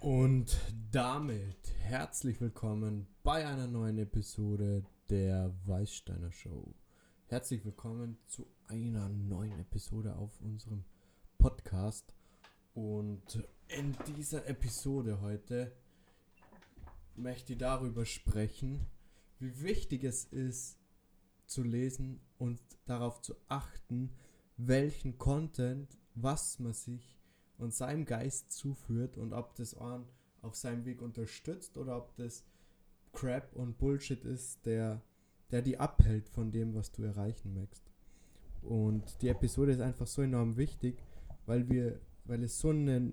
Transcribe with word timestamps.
Und 0.00 0.58
damit 0.92 1.74
herzlich 1.80 2.40
willkommen 2.40 3.06
bei 3.22 3.46
einer 3.46 3.66
neuen 3.66 3.98
Episode 3.98 4.82
der 5.10 5.54
Weißsteiner 5.66 6.32
Show. 6.32 6.74
Herzlich 7.26 7.62
willkommen 7.66 8.16
zu 8.26 8.46
einer 8.66 9.10
neuen 9.10 9.60
Episode 9.60 10.16
auf 10.16 10.40
unserem 10.40 10.86
Podcast. 11.36 12.14
Und 12.72 13.46
in 13.68 13.94
dieser 14.06 14.46
Episode 14.46 15.20
heute 15.20 15.70
möchte 17.14 17.52
ich 17.52 17.58
darüber 17.58 18.06
sprechen, 18.06 18.86
wie 19.38 19.60
wichtig 19.60 20.04
es 20.04 20.24
ist 20.24 20.78
zu 21.44 21.62
lesen 21.62 22.22
und 22.38 22.58
darauf 22.86 23.20
zu 23.20 23.34
achten, 23.48 24.14
welchen 24.56 25.18
Content, 25.18 25.98
was 26.14 26.58
man 26.58 26.72
sich 26.72 27.19
und 27.60 27.74
seinem 27.74 28.04
Geist 28.04 28.52
zuführt 28.52 29.16
und 29.16 29.32
ob 29.32 29.54
das 29.54 29.74
einen 29.74 30.06
auf 30.42 30.54
seinem 30.54 30.84
Weg 30.84 31.02
unterstützt 31.02 31.76
oder 31.76 31.96
ob 31.96 32.16
das 32.16 32.44
Crap 33.12 33.54
und 33.54 33.78
Bullshit 33.78 34.24
ist, 34.24 34.64
der, 34.64 35.02
der 35.50 35.62
die 35.62 35.78
abhält 35.78 36.28
von 36.28 36.50
dem, 36.50 36.74
was 36.74 36.92
du 36.92 37.02
erreichen 37.02 37.54
möchtest. 37.54 37.84
Und 38.62 39.20
die 39.22 39.28
Episode 39.28 39.72
ist 39.72 39.80
einfach 39.80 40.06
so 40.06 40.22
enorm 40.22 40.56
wichtig, 40.56 41.02
weil 41.46 41.68
wir, 41.68 42.00
weil 42.24 42.42
es 42.44 42.58
so 42.58 42.70
eine, 42.70 43.12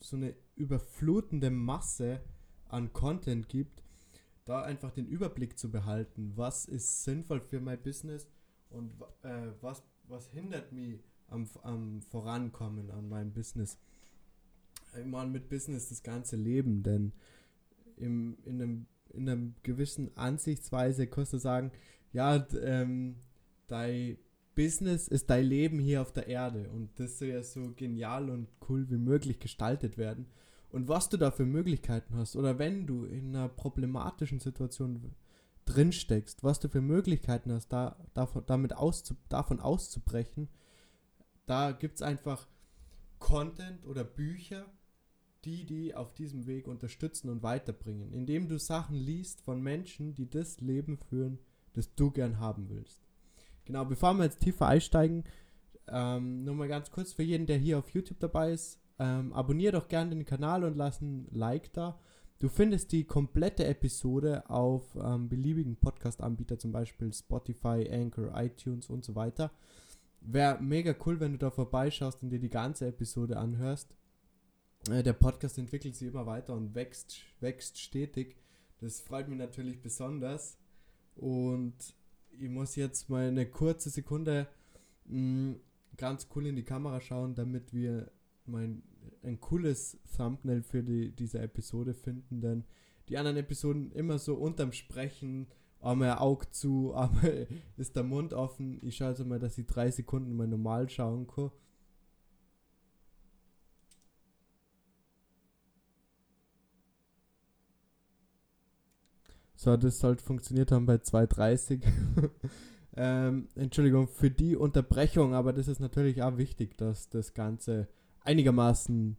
so 0.00 0.16
eine 0.16 0.34
überflutende 0.54 1.50
Masse 1.50 2.20
an 2.68 2.92
Content 2.92 3.48
gibt, 3.48 3.82
da 4.44 4.62
einfach 4.62 4.90
den 4.90 5.06
Überblick 5.06 5.58
zu 5.58 5.70
behalten, 5.70 6.32
was 6.36 6.64
ist 6.64 7.04
sinnvoll 7.04 7.40
für 7.40 7.60
mein 7.60 7.82
Business 7.82 8.26
und 8.70 8.92
äh, 9.22 9.52
was, 9.60 9.82
was 10.08 10.30
hindert 10.30 10.72
mich 10.72 11.00
am, 11.32 11.48
am 11.62 12.02
Vorankommen 12.02 12.90
an 12.90 13.08
meinem 13.08 13.32
Business. 13.32 13.78
Meine 15.04 15.30
mit 15.30 15.48
Business 15.48 15.88
das 15.88 16.02
ganze 16.02 16.36
Leben, 16.36 16.82
denn 16.82 17.12
im, 17.96 18.36
in, 18.44 18.60
einem, 18.60 18.86
in 19.12 19.28
einer 19.28 19.52
gewissen 19.62 20.16
Ansichtsweise 20.16 21.06
kannst 21.06 21.32
du 21.32 21.38
sagen, 21.38 21.72
ja, 22.12 22.46
ähm, 22.62 23.16
dein 23.68 24.18
Business 24.54 25.08
ist 25.08 25.30
dein 25.30 25.46
Leben 25.46 25.78
hier 25.78 26.02
auf 26.02 26.12
der 26.12 26.26
Erde 26.26 26.68
und 26.70 26.90
das 26.96 27.18
soll 27.18 27.28
ja 27.28 27.42
so 27.42 27.72
genial 27.74 28.28
und 28.28 28.48
cool 28.68 28.88
wie 28.90 28.98
möglich 28.98 29.38
gestaltet 29.38 29.96
werden. 29.96 30.26
Und 30.70 30.88
was 30.88 31.08
du 31.08 31.16
da 31.16 31.30
für 31.30 31.44
Möglichkeiten 31.44 32.16
hast, 32.16 32.36
oder 32.36 32.58
wenn 32.58 32.86
du 32.86 33.04
in 33.04 33.34
einer 33.34 33.48
problematischen 33.48 34.40
Situation 34.40 35.14
drin 35.64 35.92
steckst, 35.92 36.42
was 36.42 36.60
du 36.60 36.68
für 36.68 36.80
Möglichkeiten 36.80 37.52
hast, 37.52 37.68
da, 37.68 37.96
davon, 38.14 38.42
damit 38.46 38.74
auszu, 38.74 39.14
davon 39.28 39.60
auszubrechen, 39.60 40.48
da 41.46 41.72
gibt 41.72 41.96
es 41.96 42.02
einfach 42.02 42.46
Content 43.18 43.86
oder 43.86 44.04
Bücher, 44.04 44.66
die 45.44 45.64
die 45.64 45.94
auf 45.94 46.14
diesem 46.14 46.46
Weg 46.46 46.68
unterstützen 46.68 47.28
und 47.28 47.42
weiterbringen, 47.42 48.12
indem 48.12 48.48
du 48.48 48.58
Sachen 48.58 48.96
liest 48.96 49.40
von 49.40 49.60
Menschen, 49.60 50.14
die 50.14 50.30
das 50.30 50.60
Leben 50.60 50.98
führen, 50.98 51.38
das 51.72 51.94
du 51.94 52.10
gern 52.10 52.38
haben 52.38 52.68
willst. 52.68 53.02
Genau, 53.64 53.84
bevor 53.84 54.14
wir 54.14 54.24
jetzt 54.24 54.40
tiefer 54.40 54.66
einsteigen, 54.66 55.24
ähm, 55.88 56.44
nur 56.44 56.54
mal 56.54 56.68
ganz 56.68 56.90
kurz 56.90 57.12
für 57.12 57.22
jeden, 57.22 57.46
der 57.46 57.58
hier 57.58 57.78
auf 57.78 57.90
YouTube 57.90 58.20
dabei 58.20 58.52
ist, 58.52 58.80
ähm, 58.98 59.32
abonniere 59.32 59.72
doch 59.72 59.88
gerne 59.88 60.10
den 60.10 60.24
Kanal 60.24 60.64
und 60.64 60.76
lass 60.76 61.00
ein 61.00 61.26
Like 61.32 61.72
da. 61.72 61.98
Du 62.38 62.48
findest 62.48 62.92
die 62.92 63.04
komplette 63.04 63.64
Episode 63.66 64.48
auf 64.50 64.96
ähm, 64.96 65.28
beliebigen 65.28 65.76
Podcast-Anbieter, 65.76 66.58
zum 66.58 66.72
Beispiel 66.72 67.12
Spotify, 67.12 67.88
Anchor, 67.90 68.32
iTunes 68.34 68.90
und 68.90 69.04
so 69.04 69.14
weiter. 69.14 69.52
Wäre 70.24 70.62
mega 70.62 70.94
cool, 71.04 71.18
wenn 71.20 71.32
du 71.32 71.38
da 71.38 71.50
vorbeischaust 71.50 72.22
und 72.22 72.30
dir 72.30 72.38
die 72.38 72.48
ganze 72.48 72.86
Episode 72.86 73.36
anhörst. 73.36 73.94
Äh, 74.88 75.02
der 75.02 75.14
Podcast 75.14 75.58
entwickelt 75.58 75.96
sich 75.96 76.08
immer 76.08 76.26
weiter 76.26 76.54
und 76.54 76.74
wächst, 76.74 77.16
wächst 77.40 77.78
stetig. 77.78 78.36
Das 78.80 79.00
freut 79.00 79.28
mich 79.28 79.38
natürlich 79.38 79.80
besonders. 79.82 80.58
Und 81.16 81.74
ich 82.30 82.48
muss 82.48 82.76
jetzt 82.76 83.08
mal 83.08 83.28
eine 83.28 83.46
kurze 83.46 83.90
Sekunde 83.90 84.46
mh, 85.06 85.18
mm, 85.18 85.60
ganz 85.96 86.28
cool 86.34 86.46
in 86.46 86.56
die 86.56 86.64
Kamera 86.64 87.00
schauen, 87.00 87.34
damit 87.34 87.72
wir 87.72 88.10
mein, 88.46 88.82
ein 89.22 89.40
cooles 89.40 89.98
Thumbnail 90.16 90.62
für 90.62 90.82
die, 90.82 91.10
diese 91.10 91.40
Episode 91.40 91.94
finden. 91.94 92.40
Denn 92.40 92.64
die 93.08 93.18
anderen 93.18 93.36
Episoden 93.36 93.92
immer 93.92 94.18
so 94.18 94.34
unterm 94.34 94.72
Sprechen 94.72 95.48
einmal 95.82 96.18
Auge 96.18 96.50
zu, 96.50 96.94
einmal 96.94 97.46
ist 97.76 97.96
der 97.96 98.04
Mund 98.04 98.32
offen. 98.32 98.78
Ich 98.82 98.96
schaue 98.96 99.08
also 99.08 99.24
mal, 99.24 99.38
dass 99.38 99.58
ich 99.58 99.66
drei 99.66 99.90
Sekunden 99.90 100.34
mal 100.34 100.46
normal 100.46 100.88
schauen 100.88 101.26
kann. 101.26 101.50
So, 109.54 109.76
das 109.76 110.00
sollte 110.00 110.24
funktioniert 110.24 110.72
haben 110.72 110.86
bei 110.86 110.96
2,30. 110.96 111.82
ähm, 112.96 113.46
Entschuldigung 113.54 114.08
für 114.08 114.28
die 114.28 114.56
Unterbrechung, 114.56 115.34
aber 115.34 115.52
das 115.52 115.68
ist 115.68 115.78
natürlich 115.78 116.20
auch 116.20 116.36
wichtig, 116.36 116.76
dass 116.76 117.10
das 117.10 117.32
Ganze 117.32 117.86
einigermaßen 118.22 119.16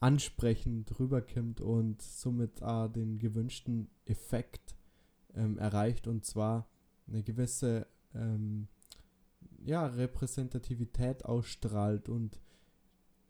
ansprechend 0.00 0.98
rüberkommt 0.98 1.60
und 1.60 2.02
somit 2.02 2.60
auch 2.60 2.88
den 2.88 3.20
gewünschten 3.20 3.88
Effekt 4.04 4.74
ähm, 5.34 5.58
erreicht 5.58 6.06
und 6.06 6.24
zwar 6.24 6.68
eine 7.08 7.22
gewisse 7.22 7.86
ähm, 8.14 8.68
ja, 9.64 9.86
Repräsentativität 9.86 11.24
ausstrahlt 11.24 12.08
und 12.08 12.40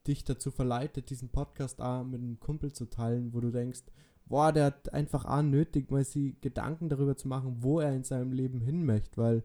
dich 0.07 0.25
dazu 0.25 0.51
verleitet, 0.51 1.11
diesen 1.11 1.29
Podcast 1.29 1.81
auch 1.81 2.05
mit 2.05 2.21
einem 2.21 2.41
Kumpel 2.41 2.73
zu 2.73 2.87
teilen, 2.87 3.33
wo 3.33 3.41
du 3.41 3.51
denkst, 3.51 3.83
boah, 4.27 4.53
der 4.53 4.67
hat 4.67 4.93
einfach 4.93 5.25
auch 5.25 5.43
nötig, 5.43 5.91
mal 5.91 6.05
sich 6.05 6.41
Gedanken 6.41 6.89
darüber 6.89 7.17
zu 7.17 7.29
machen, 7.29 7.57
wo 7.61 7.81
er 7.81 7.95
in 7.95 8.05
seinem 8.05 8.33
Leben 8.33 8.61
hin 8.61 8.85
möchte, 8.85 9.17
weil 9.17 9.45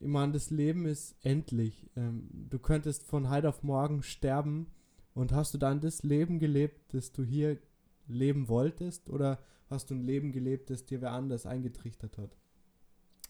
ich 0.00 0.08
meine, 0.08 0.32
das 0.32 0.50
Leben 0.50 0.84
ist 0.86 1.16
endlich. 1.22 1.88
Ähm, 1.96 2.28
du 2.50 2.58
könntest 2.58 3.04
von 3.04 3.30
heute 3.30 3.48
auf 3.48 3.62
morgen 3.62 4.02
sterben 4.02 4.66
und 5.14 5.32
hast 5.32 5.54
du 5.54 5.58
dann 5.58 5.80
das 5.80 6.02
Leben 6.02 6.38
gelebt, 6.38 6.92
das 6.92 7.12
du 7.12 7.22
hier 7.22 7.58
leben 8.06 8.48
wolltest 8.48 9.08
oder 9.08 9.38
hast 9.68 9.90
du 9.90 9.94
ein 9.94 10.04
Leben 10.04 10.32
gelebt, 10.32 10.70
das 10.70 10.84
dir 10.84 11.00
wer 11.00 11.12
anders 11.12 11.46
eingetrichtert 11.46 12.18
hat. 12.18 12.36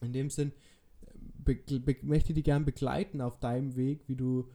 In 0.00 0.12
dem 0.12 0.30
Sinn 0.30 0.52
möchte 2.02 2.32
ich 2.32 2.34
dich 2.34 2.44
gern 2.44 2.64
begleiten 2.64 3.20
auf 3.20 3.38
deinem 3.38 3.76
Weg, 3.76 4.08
wie 4.08 4.16
du 4.16 4.50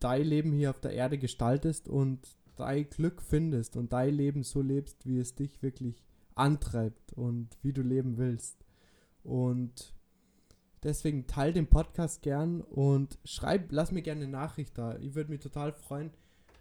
dein 0.00 0.24
Leben 0.24 0.52
hier 0.52 0.70
auf 0.70 0.80
der 0.80 0.92
Erde 0.92 1.18
gestaltest 1.18 1.88
und 1.88 2.36
dein 2.56 2.88
Glück 2.90 3.22
findest 3.22 3.76
und 3.76 3.92
dein 3.92 4.14
Leben 4.14 4.42
so 4.42 4.60
lebst, 4.60 5.06
wie 5.06 5.18
es 5.18 5.34
dich 5.34 5.62
wirklich 5.62 6.02
antreibt 6.34 7.12
und 7.12 7.56
wie 7.62 7.72
du 7.72 7.82
leben 7.82 8.18
willst. 8.18 8.64
Und 9.22 9.94
deswegen 10.82 11.26
teile 11.26 11.52
den 11.52 11.68
Podcast 11.68 12.22
gern 12.22 12.60
und 12.62 13.18
schreib, 13.24 13.70
lass 13.70 13.92
mir 13.92 14.02
gerne 14.02 14.22
eine 14.22 14.32
Nachricht 14.32 14.76
da. 14.76 14.98
Ich 14.98 15.14
würde 15.14 15.30
mich 15.30 15.40
total 15.40 15.72
freuen, 15.72 16.10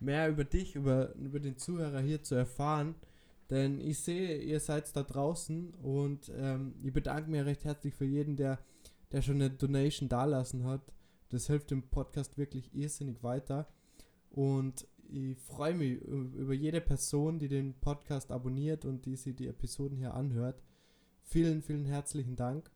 mehr 0.01 0.29
über 0.29 0.43
dich, 0.43 0.75
über, 0.75 1.13
über 1.15 1.39
den 1.39 1.57
Zuhörer 1.57 1.99
hier 1.99 2.23
zu 2.23 2.35
erfahren. 2.35 2.95
Denn 3.49 3.79
ich 3.79 3.99
sehe, 3.99 4.37
ihr 4.37 4.59
seid 4.59 4.95
da 4.95 5.03
draußen 5.03 5.73
und 5.83 6.31
ähm, 6.35 6.73
ich 6.81 6.93
bedanke 6.93 7.29
mich 7.29 7.43
recht 7.43 7.65
herzlich 7.65 7.93
für 7.93 8.05
jeden, 8.05 8.37
der, 8.37 8.59
der 9.11 9.21
schon 9.21 9.35
eine 9.35 9.49
Donation 9.49 10.07
dalassen 10.09 10.63
hat. 10.63 10.81
Das 11.29 11.47
hilft 11.47 11.71
dem 11.71 11.83
Podcast 11.83 12.37
wirklich 12.37 12.73
irrsinnig 12.73 13.23
weiter. 13.23 13.67
Und 14.29 14.87
ich 15.09 15.37
freue 15.37 15.73
mich 15.73 16.01
über 16.01 16.53
jede 16.53 16.79
Person, 16.79 17.39
die 17.39 17.49
den 17.49 17.73
Podcast 17.73 18.31
abonniert 18.31 18.85
und 18.85 19.05
die 19.05 19.17
sich 19.17 19.35
die 19.35 19.47
Episoden 19.47 19.97
hier 19.97 20.13
anhört. 20.13 20.63
Vielen, 21.23 21.61
vielen 21.61 21.85
herzlichen 21.85 22.37
Dank. 22.37 22.71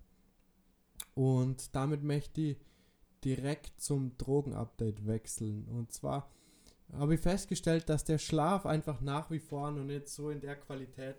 Und 1.14 1.74
damit 1.76 2.04
möchte 2.04 2.42
ich 2.42 2.58
direkt 3.24 3.80
zum 3.80 4.18
Drogenupdate 4.18 5.08
wechseln. 5.08 5.68
Und 5.70 5.94
zwar 5.94 6.30
habe 6.94 7.16
ich 7.16 7.20
festgestellt, 7.20 7.90
dass 7.90 8.04
der 8.04 8.18
Schlaf 8.18 8.66
einfach 8.66 9.02
nach 9.02 9.32
wie 9.32 9.40
vor 9.40 9.72
noch 9.72 9.84
nicht 9.84 10.08
so 10.08 10.30
in 10.30 10.42
der 10.42 10.56
Qualität 10.56 11.18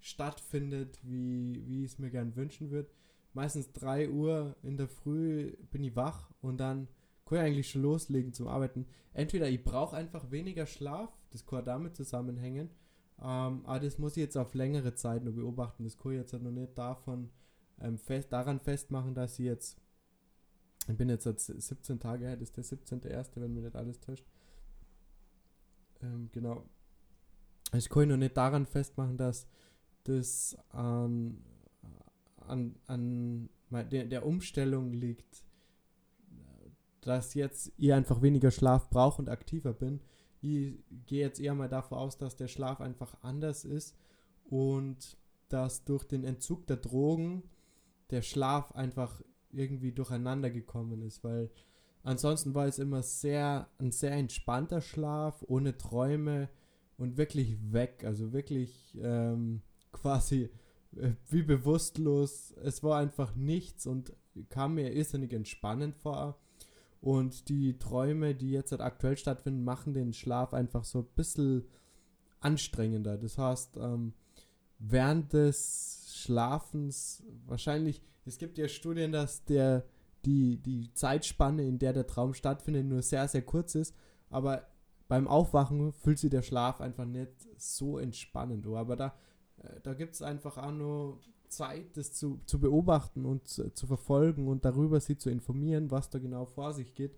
stattfindet, 0.00 0.98
wie, 1.02 1.62
wie 1.66 1.84
ich 1.84 1.92
es 1.92 1.98
mir 1.98 2.10
gern 2.10 2.36
wünschen 2.36 2.70
würde. 2.70 2.90
Meistens 3.32 3.72
3 3.72 4.10
Uhr 4.10 4.56
in 4.62 4.76
der 4.76 4.88
Früh 4.88 5.56
bin 5.70 5.82
ich 5.82 5.96
wach 5.96 6.30
und 6.40 6.58
dann 6.58 6.88
kann 7.24 7.38
ich 7.38 7.44
eigentlich 7.44 7.70
schon 7.70 7.82
loslegen 7.82 8.32
zum 8.32 8.48
Arbeiten. 8.48 8.86
Entweder 9.12 9.48
ich 9.48 9.64
brauche 9.64 9.96
einfach 9.96 10.30
weniger 10.30 10.66
Schlaf, 10.66 11.10
das 11.30 11.46
kann 11.46 11.64
damit 11.64 11.96
zusammenhängen, 11.96 12.70
ähm, 13.18 13.64
aber 13.64 13.80
das 13.80 13.98
muss 13.98 14.16
ich 14.16 14.22
jetzt 14.22 14.36
auf 14.36 14.54
längere 14.54 14.94
Zeit 14.94 15.24
nur 15.24 15.34
beobachten. 15.34 15.84
Das 15.84 15.98
kann 15.98 16.12
ich 16.12 16.18
jetzt 16.18 16.32
halt 16.32 16.42
noch 16.42 16.50
nicht 16.50 16.76
davon 16.76 17.30
ähm, 17.80 17.98
fest, 17.98 18.32
daran 18.32 18.60
festmachen, 18.60 19.14
dass 19.14 19.38
ich 19.38 19.46
jetzt, 19.46 19.80
ich 20.88 20.96
bin 20.96 21.08
jetzt 21.08 21.24
seit 21.24 21.40
17 21.40 21.98
Tage 21.98 22.26
her, 22.26 22.36
das 22.36 22.50
ist 22.50 22.90
der 22.90 23.00
17.1., 23.00 23.30
wenn 23.36 23.54
mir 23.54 23.62
nicht 23.62 23.76
alles 23.76 24.00
täuscht, 24.00 24.24
ähm, 26.04 26.28
genau. 26.32 26.64
Ich 27.72 27.88
kann 27.88 28.08
noch 28.08 28.16
nicht 28.16 28.36
daran 28.36 28.66
festmachen, 28.66 29.16
dass 29.16 29.48
das 30.04 30.56
an, 30.70 31.42
an, 32.46 32.76
an 32.86 33.48
der, 33.70 34.04
der 34.04 34.26
Umstellung 34.26 34.92
liegt, 34.92 35.42
dass 37.00 37.34
jetzt 37.34 37.72
ihr 37.76 37.96
einfach 37.96 38.22
weniger 38.22 38.50
Schlaf 38.50 38.88
braucht 38.90 39.18
und 39.18 39.28
aktiver 39.28 39.72
bin. 39.72 40.00
ich 40.40 40.78
gehe 41.06 41.20
jetzt 41.20 41.40
eher 41.40 41.54
mal 41.54 41.68
davon 41.68 41.98
aus, 41.98 42.16
dass 42.16 42.36
der 42.36 42.48
Schlaf 42.48 42.80
einfach 42.80 43.16
anders 43.22 43.64
ist 43.64 43.96
und 44.44 45.18
dass 45.48 45.84
durch 45.84 46.04
den 46.04 46.24
Entzug 46.24 46.66
der 46.66 46.76
Drogen 46.76 47.42
der 48.10 48.22
Schlaf 48.22 48.72
einfach 48.72 49.20
irgendwie 49.50 49.92
durcheinander 49.92 50.50
gekommen 50.50 51.02
ist, 51.02 51.24
weil 51.24 51.50
ansonsten 52.04 52.54
war 52.54 52.66
es 52.66 52.78
immer 52.78 53.02
sehr 53.02 53.68
ein 53.78 53.90
sehr 53.90 54.12
entspannter 54.12 54.80
Schlaf 54.80 55.44
ohne 55.48 55.76
Träume 55.76 56.48
und 56.96 57.16
wirklich 57.16 57.58
weg, 57.72 58.04
also 58.04 58.32
wirklich 58.32 58.96
ähm, 59.02 59.62
quasi 59.92 60.50
äh, 60.96 61.12
wie 61.28 61.42
bewusstlos. 61.42 62.54
Es 62.62 62.82
war 62.82 62.98
einfach 62.98 63.34
nichts 63.34 63.86
und 63.86 64.12
kam 64.48 64.74
mir 64.74 64.92
irrsinnig 64.92 65.32
entspannend 65.32 65.96
vor. 65.96 66.38
Und 67.00 67.50
die 67.50 67.78
Träume, 67.78 68.34
die 68.34 68.50
jetzt 68.50 68.70
halt 68.70 68.80
aktuell 68.80 69.16
stattfinden, 69.18 69.62
machen 69.62 69.92
den 69.92 70.14
Schlaf 70.14 70.54
einfach 70.54 70.84
so 70.84 71.00
ein 71.00 71.08
bisschen 71.16 71.64
anstrengender. 72.40 73.18
Das 73.18 73.36
heißt, 73.36 73.76
ähm, 73.76 74.14
während 74.78 75.32
des 75.32 76.14
Schlafens 76.14 77.22
wahrscheinlich, 77.46 78.00
es 78.24 78.38
gibt 78.38 78.56
ja 78.56 78.68
Studien, 78.68 79.12
dass 79.12 79.44
der, 79.44 79.84
die, 80.24 80.58
die 80.62 80.92
Zeitspanne, 80.94 81.66
in 81.66 81.78
der 81.78 81.92
der 81.92 82.06
Traum 82.06 82.34
stattfindet, 82.34 82.86
nur 82.86 83.02
sehr, 83.02 83.28
sehr 83.28 83.42
kurz 83.42 83.74
ist. 83.74 83.94
Aber 84.30 84.66
beim 85.08 85.28
Aufwachen 85.28 85.92
fühlt 85.92 86.18
sich 86.18 86.30
der 86.30 86.42
Schlaf 86.42 86.80
einfach 86.80 87.04
nicht 87.04 87.30
so 87.56 87.98
entspannend. 87.98 88.66
Aber 88.66 88.96
da, 88.96 89.14
äh, 89.58 89.80
da 89.82 89.94
gibt 89.94 90.14
es 90.14 90.22
einfach 90.22 90.58
auch 90.58 90.72
nur 90.72 91.20
Zeit, 91.48 91.96
das 91.96 92.12
zu, 92.12 92.40
zu 92.46 92.58
beobachten 92.58 93.24
und 93.24 93.46
zu, 93.46 93.72
zu, 93.72 93.86
verfolgen 93.86 94.48
und 94.48 94.64
darüber 94.64 95.00
sie 95.00 95.16
zu 95.16 95.30
informieren, 95.30 95.90
was 95.90 96.10
da 96.10 96.18
genau 96.18 96.46
vor 96.46 96.72
sich 96.72 96.94
geht. 96.94 97.16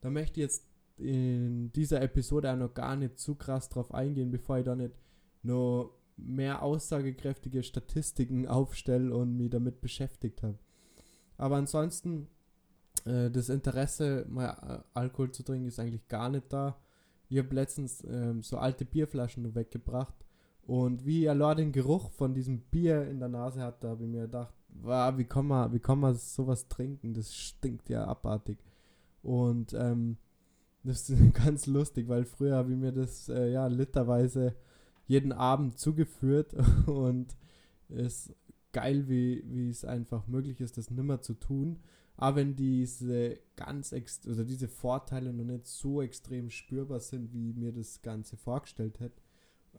Da 0.00 0.10
möchte 0.10 0.40
ich 0.40 0.44
jetzt 0.44 0.66
in 0.96 1.72
dieser 1.72 2.00
Episode 2.00 2.52
auch 2.52 2.56
noch 2.56 2.72
gar 2.72 2.96
nicht 2.96 3.18
zu 3.18 3.34
krass 3.34 3.68
drauf 3.68 3.92
eingehen, 3.92 4.30
bevor 4.30 4.58
ich 4.58 4.64
da 4.64 4.74
nicht 4.74 4.94
noch 5.42 5.90
mehr 6.16 6.62
aussagekräftige 6.62 7.62
Statistiken 7.62 8.46
aufstelle 8.46 9.14
und 9.14 9.36
mich 9.36 9.50
damit 9.50 9.80
beschäftigt 9.80 10.42
habe. 10.42 10.58
Aber 11.36 11.56
ansonsten, 11.56 12.28
äh, 13.04 13.30
das 13.30 13.48
Interesse, 13.48 14.26
mal 14.28 14.50
äh, 14.50 14.98
Alkohol 14.98 15.30
zu 15.32 15.42
trinken, 15.42 15.68
ist 15.68 15.80
eigentlich 15.80 16.08
gar 16.08 16.28
nicht 16.28 16.52
da. 16.52 16.78
Ich 17.28 17.38
habe 17.38 17.54
letztens 17.54 18.02
äh, 18.04 18.34
so 18.40 18.58
alte 18.58 18.84
Bierflaschen 18.84 19.54
weggebracht 19.54 20.14
und 20.66 21.04
wie 21.04 21.24
er 21.24 21.54
den 21.54 21.72
Geruch 21.72 22.10
von 22.10 22.34
diesem 22.34 22.60
Bier 22.60 23.06
in 23.08 23.18
der 23.18 23.28
Nase 23.28 23.60
hat, 23.60 23.84
da 23.84 23.88
habe 23.90 24.04
ich 24.04 24.10
mir 24.10 24.22
gedacht, 24.22 24.54
wow, 24.68 25.16
wie 25.16 25.24
kann 25.24 25.46
man, 25.46 25.72
wie 25.72 25.78
kann 25.78 26.00
man 26.00 26.14
sowas 26.14 26.68
trinken? 26.68 27.14
Das 27.14 27.34
stinkt 27.34 27.88
ja 27.88 28.06
abartig. 28.06 28.58
Und 29.22 29.74
ähm, 29.74 30.16
das 30.82 31.10
ist 31.10 31.34
ganz 31.44 31.66
lustig, 31.66 32.08
weil 32.08 32.24
früher 32.24 32.56
habe 32.56 32.72
ich 32.72 32.78
mir 32.78 32.92
das 32.92 33.28
äh, 33.28 33.50
ja 33.50 33.66
literweise 33.66 34.54
jeden 35.06 35.32
Abend 35.32 35.78
zugeführt 35.78 36.54
und 36.86 37.36
es 37.88 38.28
ist 38.28 38.36
geil, 38.72 39.08
wie, 39.08 39.44
wie 39.46 39.68
es 39.68 39.84
einfach 39.84 40.26
möglich 40.26 40.60
ist, 40.60 40.78
das 40.78 40.90
nimmer 40.90 41.20
zu 41.20 41.34
tun. 41.34 41.78
Aber 42.16 42.36
wenn 42.36 42.54
diese 42.54 43.38
ganz 43.56 43.92
ex 43.92 44.26
oder 44.26 44.44
diese 44.44 44.68
Vorteile 44.68 45.32
noch 45.32 45.44
nicht 45.44 45.66
so 45.66 46.00
extrem 46.00 46.50
spürbar 46.50 47.00
sind, 47.00 47.32
wie 47.32 47.52
mir 47.52 47.72
das 47.72 48.02
Ganze 48.02 48.36
vorgestellt 48.36 49.00
hätte, 49.00 49.20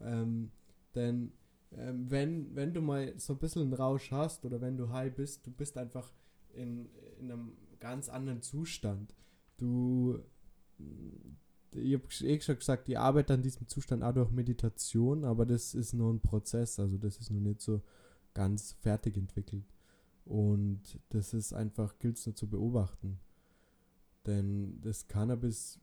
ähm, 0.00 0.50
denn 0.94 1.32
ähm, 1.72 2.10
wenn, 2.10 2.54
wenn 2.54 2.74
du 2.74 2.80
mal 2.80 3.14
so 3.18 3.34
ein 3.34 3.38
bisschen 3.38 3.62
einen 3.62 3.72
Rausch 3.72 4.10
hast 4.10 4.44
oder 4.44 4.60
wenn 4.60 4.76
du 4.76 4.90
high 4.90 5.14
bist, 5.14 5.46
du 5.46 5.50
bist 5.50 5.76
einfach 5.78 6.12
in, 6.54 6.88
in 7.18 7.30
einem 7.30 7.52
ganz 7.80 8.08
anderen 8.08 8.42
Zustand. 8.42 9.14
Du, 9.56 10.18
ich 11.72 11.94
habe 11.94 12.04
eh 12.22 12.40
schon 12.40 12.58
gesagt, 12.58 12.88
ich 12.88 12.98
arbeite 12.98 13.34
an 13.34 13.42
diesem 13.42 13.66
Zustand 13.68 14.02
auch 14.02 14.14
durch 14.14 14.30
Meditation, 14.30 15.24
aber 15.24 15.46
das 15.46 15.74
ist 15.74 15.92
nur 15.92 16.12
ein 16.12 16.20
Prozess, 16.20 16.78
also 16.78 16.98
das 16.98 17.18
ist 17.18 17.30
noch 17.30 17.40
nicht 17.40 17.60
so 17.60 17.82
ganz 18.34 18.72
fertig 18.72 19.16
entwickelt. 19.16 19.64
Und 20.26 20.98
das 21.10 21.32
ist 21.32 21.52
einfach, 21.52 21.98
gilt 21.98 22.18
es 22.18 22.26
nur 22.26 22.34
zu 22.34 22.48
beobachten. 22.48 23.20
Denn 24.26 24.80
das 24.82 25.06
Cannabis 25.06 25.78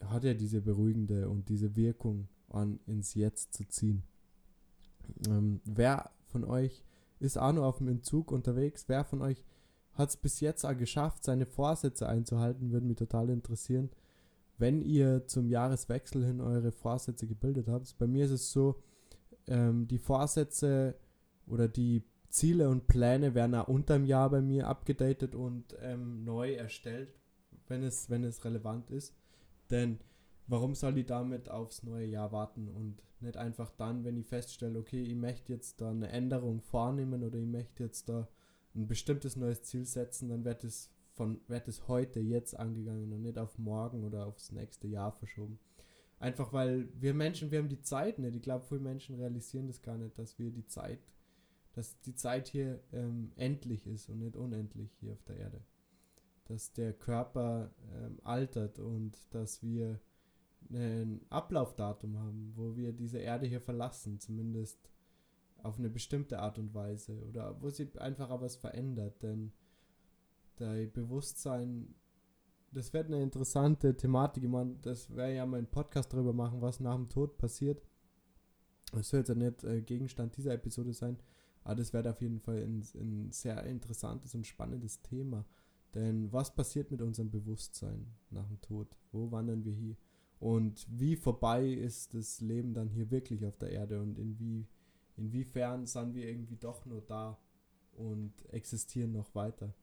hat 0.00 0.24
ja 0.24 0.32
diese 0.32 0.62
beruhigende 0.62 1.28
und 1.28 1.48
diese 1.50 1.76
Wirkung 1.76 2.28
an 2.48 2.80
ins 2.86 3.14
Jetzt 3.14 3.52
zu 3.52 3.68
ziehen. 3.68 4.02
Ähm, 5.28 5.60
wer 5.64 6.10
von 6.26 6.44
euch 6.44 6.82
ist 7.20 7.38
auch 7.38 7.52
noch 7.52 7.64
auf 7.64 7.78
dem 7.78 7.88
Entzug 7.88 8.32
unterwegs? 8.32 8.84
Wer 8.88 9.04
von 9.04 9.20
euch 9.20 9.44
hat 9.92 10.10
es 10.10 10.16
bis 10.16 10.40
jetzt 10.40 10.64
auch 10.64 10.76
geschafft, 10.76 11.24
seine 11.24 11.44
Vorsätze 11.44 12.08
einzuhalten? 12.08 12.72
Würde 12.72 12.86
mich 12.86 12.96
total 12.96 13.28
interessieren. 13.28 13.90
Wenn 14.56 14.80
ihr 14.80 15.26
zum 15.26 15.46
Jahreswechsel 15.46 16.24
hin 16.24 16.40
eure 16.40 16.72
Vorsätze 16.72 17.26
gebildet 17.26 17.68
habt. 17.68 17.96
Bei 17.98 18.06
mir 18.06 18.24
ist 18.24 18.30
es 18.30 18.50
so, 18.50 18.80
ähm, 19.46 19.86
die 19.88 19.98
Vorsätze 19.98 20.94
oder 21.46 21.68
die 21.68 22.02
Ziele 22.28 22.68
und 22.68 22.86
Pläne 22.86 23.34
werden 23.34 23.54
auch 23.54 23.68
unter 23.68 23.94
dem 23.94 24.04
Jahr 24.04 24.30
bei 24.30 24.40
mir 24.40 24.68
abgedatet 24.68 25.34
und 25.34 25.76
ähm, 25.80 26.24
neu 26.24 26.54
erstellt, 26.54 27.14
wenn 27.68 27.82
es, 27.82 28.10
wenn 28.10 28.24
es 28.24 28.44
relevant 28.44 28.90
ist. 28.90 29.14
Denn 29.70 29.98
warum 30.46 30.74
soll 30.74 30.98
ich 30.98 31.06
damit 31.06 31.50
aufs 31.50 31.82
neue 31.82 32.06
Jahr 32.06 32.32
warten 32.32 32.68
und 32.68 33.02
nicht 33.20 33.36
einfach 33.36 33.70
dann, 33.70 34.04
wenn 34.04 34.16
ich 34.16 34.26
feststelle, 34.26 34.78
okay, 34.78 35.02
ich 35.02 35.14
möchte 35.14 35.52
jetzt 35.52 35.80
da 35.80 35.90
eine 35.90 36.08
Änderung 36.08 36.60
vornehmen 36.60 37.24
oder 37.24 37.38
ich 37.38 37.46
möchte 37.46 37.84
jetzt 37.84 38.08
da 38.08 38.28
ein 38.74 38.86
bestimmtes 38.86 39.36
neues 39.36 39.62
Ziel 39.62 39.84
setzen, 39.84 40.28
dann 40.28 40.44
wird 40.44 40.64
es 40.64 40.90
von 41.14 41.40
wird 41.48 41.66
es 41.66 41.88
heute 41.88 42.20
jetzt 42.20 42.56
angegangen 42.56 43.12
und 43.12 43.22
nicht 43.22 43.38
auf 43.38 43.58
morgen 43.58 44.04
oder 44.04 44.26
aufs 44.26 44.52
nächste 44.52 44.86
Jahr 44.86 45.10
verschoben. 45.10 45.58
Einfach 46.20 46.52
weil 46.52 46.88
wir 46.94 47.12
Menschen, 47.12 47.50
wir 47.50 47.58
haben 47.58 47.68
die 47.68 47.82
Zeit 47.82 48.18
nicht. 48.18 48.36
Ich 48.36 48.42
glaube, 48.42 48.64
viele 48.64 48.80
Menschen 48.80 49.16
realisieren 49.16 49.66
das 49.66 49.82
gar 49.82 49.96
nicht, 49.96 50.16
dass 50.16 50.38
wir 50.38 50.50
die 50.50 50.66
Zeit, 50.66 51.00
dass 51.78 52.00
die 52.00 52.16
Zeit 52.16 52.48
hier 52.48 52.80
ähm, 52.92 53.30
endlich 53.36 53.86
ist 53.86 54.08
und 54.08 54.18
nicht 54.18 54.34
unendlich 54.34 54.90
hier 54.98 55.12
auf 55.12 55.22
der 55.22 55.36
Erde. 55.36 55.60
Dass 56.46 56.72
der 56.72 56.92
Körper 56.92 57.70
ähm, 57.94 58.18
altert 58.24 58.80
und 58.80 59.16
dass 59.30 59.62
wir 59.62 60.00
ein 60.70 61.20
Ablaufdatum 61.30 62.18
haben, 62.18 62.52
wo 62.56 62.74
wir 62.74 62.92
diese 62.92 63.18
Erde 63.18 63.46
hier 63.46 63.60
verlassen, 63.60 64.18
zumindest 64.18 64.90
auf 65.62 65.78
eine 65.78 65.88
bestimmte 65.88 66.40
Art 66.40 66.58
und 66.58 66.74
Weise 66.74 67.16
oder 67.28 67.62
wo 67.62 67.70
sie 67.70 67.88
einfach 67.98 68.30
aber 68.30 68.46
was 68.46 68.56
verändert, 68.56 69.22
denn 69.22 69.52
dein 70.56 70.90
Bewusstsein, 70.90 71.94
das 72.72 72.92
wird 72.92 73.06
eine 73.06 73.22
interessante 73.22 73.96
Thematik, 73.96 74.42
ich 74.42 74.50
meine, 74.50 74.74
das 74.82 75.14
wäre 75.14 75.32
ja 75.32 75.46
mal 75.46 75.58
ein 75.58 75.70
Podcast 75.70 76.12
darüber 76.12 76.32
machen, 76.32 76.60
was 76.60 76.80
nach 76.80 76.96
dem 76.96 77.08
Tod 77.08 77.38
passiert. 77.38 77.80
Das 78.90 79.10
soll 79.10 79.20
jetzt 79.20 79.28
ja 79.28 79.36
nicht 79.36 79.62
äh, 79.62 79.80
Gegenstand 79.80 80.36
dieser 80.36 80.54
Episode 80.54 80.92
sein, 80.92 81.20
aber 81.68 81.76
das 81.76 81.92
wird 81.92 82.06
auf 82.06 82.22
jeden 82.22 82.40
Fall 82.40 82.62
ein, 82.62 82.82
ein 82.94 83.30
sehr 83.30 83.62
interessantes 83.64 84.34
und 84.34 84.46
spannendes 84.46 85.02
Thema. 85.02 85.44
Denn 85.94 86.32
was 86.32 86.54
passiert 86.54 86.90
mit 86.90 87.02
unserem 87.02 87.30
Bewusstsein 87.30 88.06
nach 88.30 88.46
dem 88.46 88.58
Tod? 88.62 88.96
Wo 89.12 89.30
wandern 89.30 89.66
wir 89.66 89.74
hier? 89.74 89.94
Und 90.40 90.86
wie 90.88 91.14
vorbei 91.14 91.68
ist 91.68 92.14
das 92.14 92.40
Leben 92.40 92.72
dann 92.72 92.88
hier 92.88 93.10
wirklich 93.10 93.44
auf 93.44 93.58
der 93.58 93.70
Erde 93.70 94.00
und 94.00 94.18
inwie, 94.18 94.66
inwiefern 95.18 95.84
sind 95.84 96.14
wir 96.14 96.26
irgendwie 96.26 96.56
doch 96.56 96.86
nur 96.86 97.02
da 97.02 97.38
und 97.92 98.32
existieren 98.50 99.12
noch 99.12 99.34
weiter. 99.34 99.74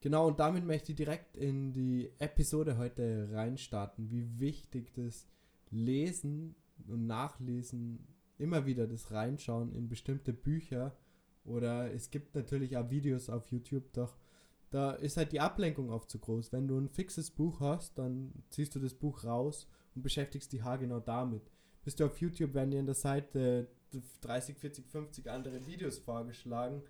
Genau, 0.00 0.26
und 0.26 0.38
damit 0.38 0.66
möchte 0.66 0.92
ich 0.92 0.96
direkt 0.96 1.34
in 1.38 1.72
die 1.72 2.10
Episode 2.18 2.76
heute 2.76 3.30
reinstarten, 3.32 4.10
wie 4.10 4.38
wichtig 4.38 4.92
das 4.92 5.26
Lesen 5.70 6.56
und 6.86 7.06
Nachlesen, 7.06 8.06
immer 8.36 8.66
wieder 8.66 8.86
das 8.86 9.12
Reinschauen 9.12 9.72
in 9.72 9.88
bestimmte 9.88 10.34
Bücher 10.34 10.94
oder 11.46 11.92
es 11.92 12.10
gibt 12.10 12.34
natürlich 12.34 12.76
auch 12.76 12.90
Videos 12.90 13.30
auf 13.30 13.48
YouTube, 13.48 13.92
doch 13.92 14.16
da 14.70 14.92
ist 14.92 15.16
halt 15.16 15.32
die 15.32 15.40
Ablenkung 15.40 15.90
oft 15.90 16.10
zu 16.10 16.18
groß. 16.18 16.52
Wenn 16.52 16.68
du 16.68 16.76
ein 16.78 16.88
fixes 16.88 17.30
Buch 17.30 17.60
hast, 17.60 17.98
dann 17.98 18.32
ziehst 18.50 18.74
du 18.74 18.80
das 18.80 18.94
Buch 18.94 19.24
raus 19.24 19.68
und 19.94 20.02
beschäftigst 20.02 20.52
dich 20.52 20.62
genau 20.78 21.00
damit. 21.00 21.50
Bist 21.84 22.00
du 22.00 22.06
auf 22.06 22.20
YouTube, 22.20 22.52
werden 22.54 22.72
dir 22.72 22.80
in 22.80 22.86
der 22.86 22.96
Seite 22.96 23.68
30, 24.20 24.58
40, 24.58 24.86
50 24.88 25.30
andere 25.30 25.66
Videos 25.66 25.98
vorgeschlagen, 25.98 26.82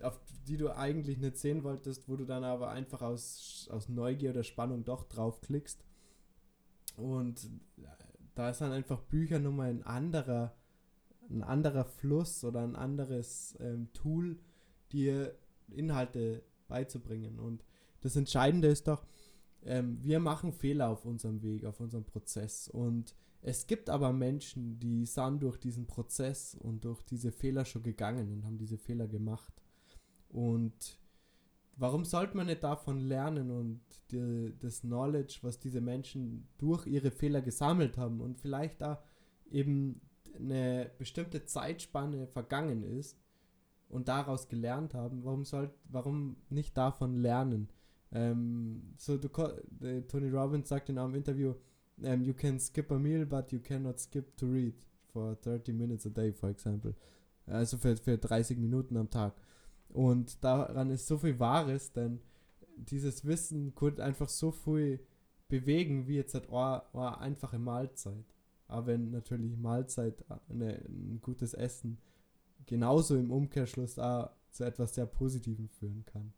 auf 0.00 0.20
die 0.46 0.56
du 0.56 0.70
eigentlich 0.70 1.18
nicht 1.18 1.36
sehen 1.36 1.64
wolltest, 1.64 2.08
wo 2.08 2.16
du 2.16 2.24
dann 2.24 2.44
aber 2.44 2.70
einfach 2.70 3.02
aus, 3.02 3.68
aus 3.72 3.88
Neugier 3.88 4.30
oder 4.30 4.44
Spannung 4.44 4.84
doch 4.84 5.04
draufklickst. 5.04 5.84
Und 6.96 7.50
da 8.34 8.50
ist 8.50 8.60
dann 8.60 8.72
einfach 8.72 9.00
Bücher 9.00 9.38
nochmal 9.38 9.70
ein 9.70 9.82
anderer, 9.82 10.54
ein 11.30 11.42
anderer 11.42 11.84
Fluss 11.84 12.44
oder 12.44 12.62
ein 12.62 12.76
anderes 12.76 13.56
ähm, 13.60 13.92
Tool, 13.92 14.38
dir 14.92 15.34
Inhalte 15.68 16.42
beizubringen. 16.68 17.38
Und 17.38 17.64
das 18.00 18.16
Entscheidende 18.16 18.68
ist 18.68 18.88
doch, 18.88 19.04
ähm, 19.64 19.98
wir 20.02 20.20
machen 20.20 20.52
Fehler 20.52 20.88
auf 20.88 21.04
unserem 21.04 21.42
Weg, 21.42 21.64
auf 21.64 21.80
unserem 21.80 22.04
Prozess. 22.04 22.68
Und 22.68 23.14
es 23.42 23.66
gibt 23.66 23.90
aber 23.90 24.12
Menschen, 24.12 24.78
die 24.78 25.06
sind 25.06 25.42
durch 25.42 25.58
diesen 25.58 25.86
Prozess 25.86 26.54
und 26.54 26.84
durch 26.84 27.02
diese 27.02 27.32
Fehler 27.32 27.64
schon 27.64 27.82
gegangen 27.82 28.32
und 28.32 28.44
haben 28.44 28.58
diese 28.58 28.78
Fehler 28.78 29.08
gemacht. 29.08 29.52
Und 30.28 30.98
warum 31.76 32.04
sollte 32.04 32.36
man 32.36 32.46
nicht 32.46 32.64
davon 32.64 33.00
lernen 33.00 33.50
und 33.50 33.80
die, 34.10 34.54
das 34.58 34.80
Knowledge, 34.80 35.38
was 35.42 35.58
diese 35.58 35.80
Menschen 35.80 36.48
durch 36.58 36.86
ihre 36.86 37.10
Fehler 37.10 37.42
gesammelt 37.42 37.98
haben 37.98 38.20
und 38.20 38.38
vielleicht 38.38 38.80
da 38.80 39.02
eben 39.50 40.00
eine 40.38 40.90
bestimmte 40.98 41.44
Zeitspanne 41.44 42.26
vergangen 42.26 42.82
ist 42.82 43.18
und 43.88 44.08
daraus 44.08 44.48
gelernt 44.48 44.94
haben, 44.94 45.24
warum 45.24 45.44
soll, 45.44 45.70
warum 45.88 46.36
nicht 46.50 46.76
davon 46.76 47.16
lernen? 47.16 47.68
Ähm, 48.12 48.94
so 48.96 49.16
du, 49.16 49.28
Tony 49.28 50.28
Robbins 50.30 50.68
sagt 50.68 50.88
in 50.88 50.98
einem 50.98 51.14
Interview, 51.14 51.54
um, 51.98 52.04
ähm, 52.04 52.22
you 52.22 52.34
can 52.34 52.58
skip 52.60 52.90
a 52.90 52.98
meal, 52.98 53.24
but 53.24 53.52
you 53.52 53.60
cannot 53.60 53.98
skip 53.98 54.36
to 54.36 54.46
read 54.46 54.74
for 55.12 55.34
30 55.40 55.72
minutes 55.72 56.06
a 56.06 56.10
day, 56.10 56.32
for 56.32 56.50
example. 56.50 56.94
Also 57.46 57.78
für, 57.78 57.96
für 57.96 58.18
30 58.18 58.58
Minuten 58.58 58.96
am 58.96 59.08
Tag. 59.08 59.34
Und 59.88 60.42
daran 60.44 60.90
ist 60.90 61.06
so 61.06 61.18
viel 61.18 61.38
Wahres, 61.38 61.92
denn 61.92 62.20
dieses 62.76 63.24
Wissen 63.24 63.74
könnte 63.74 64.04
einfach 64.04 64.28
so 64.28 64.50
viel 64.50 65.00
bewegen, 65.48 66.06
wie 66.06 66.16
jetzt 66.16 66.34
halt 66.34 66.50
eine 66.50 67.18
einfache 67.18 67.58
Mahlzeit. 67.58 68.24
Aber 68.68 68.88
wenn 68.88 69.10
natürlich 69.10 69.56
Mahlzeit, 69.56 70.24
eine, 70.48 70.82
ein 70.88 71.20
gutes 71.22 71.54
Essen, 71.54 71.98
genauso 72.66 73.16
im 73.16 73.30
Umkehrschluss 73.30 73.98
auch 73.98 74.30
zu 74.50 74.64
etwas 74.64 74.94
sehr 74.94 75.06
Positivem 75.06 75.68
führen 75.68 76.04
kann. 76.06 76.32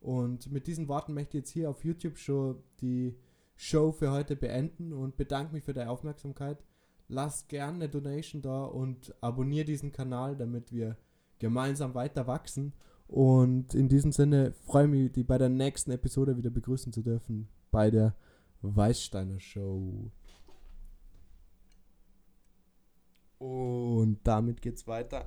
Und 0.00 0.52
mit 0.52 0.66
diesen 0.66 0.88
Worten 0.88 1.14
möchte 1.14 1.38
ich 1.38 1.44
jetzt 1.44 1.50
hier 1.50 1.70
auf 1.70 1.84
YouTube 1.84 2.18
schon 2.18 2.62
die 2.80 3.16
Show 3.56 3.92
für 3.92 4.10
heute 4.10 4.36
beenden 4.36 4.92
und 4.92 5.16
bedanke 5.16 5.54
mich 5.54 5.64
für 5.64 5.72
deine 5.72 5.90
Aufmerksamkeit. 5.90 6.62
Lass 7.08 7.48
gerne 7.48 7.76
eine 7.76 7.88
Donation 7.88 8.42
da 8.42 8.64
und 8.64 9.14
abonniere 9.22 9.64
diesen 9.64 9.92
Kanal, 9.92 10.36
damit 10.36 10.72
wir 10.72 10.96
gemeinsam 11.38 11.94
weiter 11.94 12.26
wachsen. 12.26 12.74
Und 13.06 13.74
in 13.74 13.88
diesem 13.88 14.12
Sinne 14.12 14.52
freue 14.52 14.84
ich 14.84 14.90
mich, 14.90 15.12
die 15.12 15.24
bei 15.24 15.38
der 15.38 15.48
nächsten 15.48 15.90
Episode 15.90 16.36
wieder 16.36 16.50
begrüßen 16.50 16.92
zu 16.92 17.02
dürfen 17.02 17.48
bei 17.70 17.90
der 17.90 18.14
Weißsteiner 18.62 19.40
Show. 19.40 20.10
Und 23.44 24.20
damit 24.24 24.62
geht's 24.62 24.86
weiter 24.86 25.26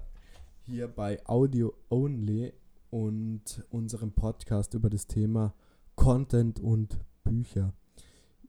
hier 0.64 0.88
bei 0.88 1.24
Audio 1.28 1.76
Only 1.90 2.52
und 2.90 3.64
unserem 3.70 4.12
Podcast 4.12 4.74
über 4.74 4.90
das 4.90 5.06
Thema 5.06 5.54
Content 5.96 6.60
und 6.60 6.98
Bücher. 7.24 7.74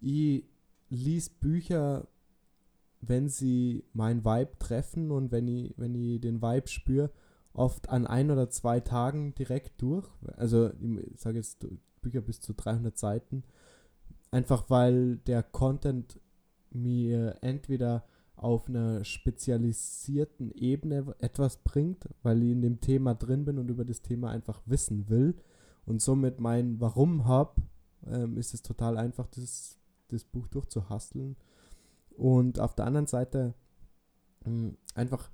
Ich 0.00 0.46
lies 0.88 1.28
Bücher, 1.28 2.08
wenn 3.02 3.28
sie 3.28 3.84
mein 3.92 4.24
Vibe 4.24 4.58
treffen 4.58 5.10
und 5.10 5.32
wenn 5.32 5.46
ich, 5.48 5.74
wenn 5.76 5.94
ich 5.94 6.18
den 6.22 6.40
Vibe 6.40 6.68
spüre, 6.68 7.10
oft 7.52 7.90
an 7.90 8.06
ein 8.06 8.30
oder 8.30 8.48
zwei 8.48 8.80
Tagen 8.80 9.34
direkt 9.34 9.82
durch. 9.82 10.08
Also 10.38 10.70
ich 10.80 11.20
sage 11.20 11.36
jetzt 11.36 11.66
Bücher 12.00 12.22
bis 12.22 12.40
zu 12.40 12.54
300 12.54 12.96
Seiten. 12.96 13.44
Einfach 14.30 14.70
weil 14.70 15.18
der 15.18 15.42
Content 15.42 16.18
mir 16.70 17.36
entweder 17.42 18.06
auf 18.38 18.68
einer 18.68 19.04
spezialisierten 19.04 20.52
Ebene 20.52 21.14
etwas 21.18 21.56
bringt, 21.58 22.08
weil 22.22 22.42
ich 22.42 22.52
in 22.52 22.62
dem 22.62 22.80
Thema 22.80 23.14
drin 23.14 23.44
bin 23.44 23.58
und 23.58 23.68
über 23.68 23.84
das 23.84 24.02
Thema 24.02 24.30
einfach 24.30 24.60
wissen 24.66 25.08
will 25.08 25.34
und 25.86 26.00
somit 26.02 26.38
mein 26.38 26.80
Warum 26.80 27.26
habe, 27.26 27.62
ähm, 28.06 28.36
ist 28.36 28.54
es 28.54 28.62
total 28.62 28.96
einfach, 28.96 29.26
das, 29.28 29.76
das 30.08 30.24
Buch 30.24 30.46
durchzuhasteln. 30.48 31.36
Und 32.10 32.60
auf 32.60 32.74
der 32.74 32.86
anderen 32.86 33.06
Seite 33.06 33.54
mh, 34.44 34.50
hm, 34.50 34.76
einfach, 34.94 35.30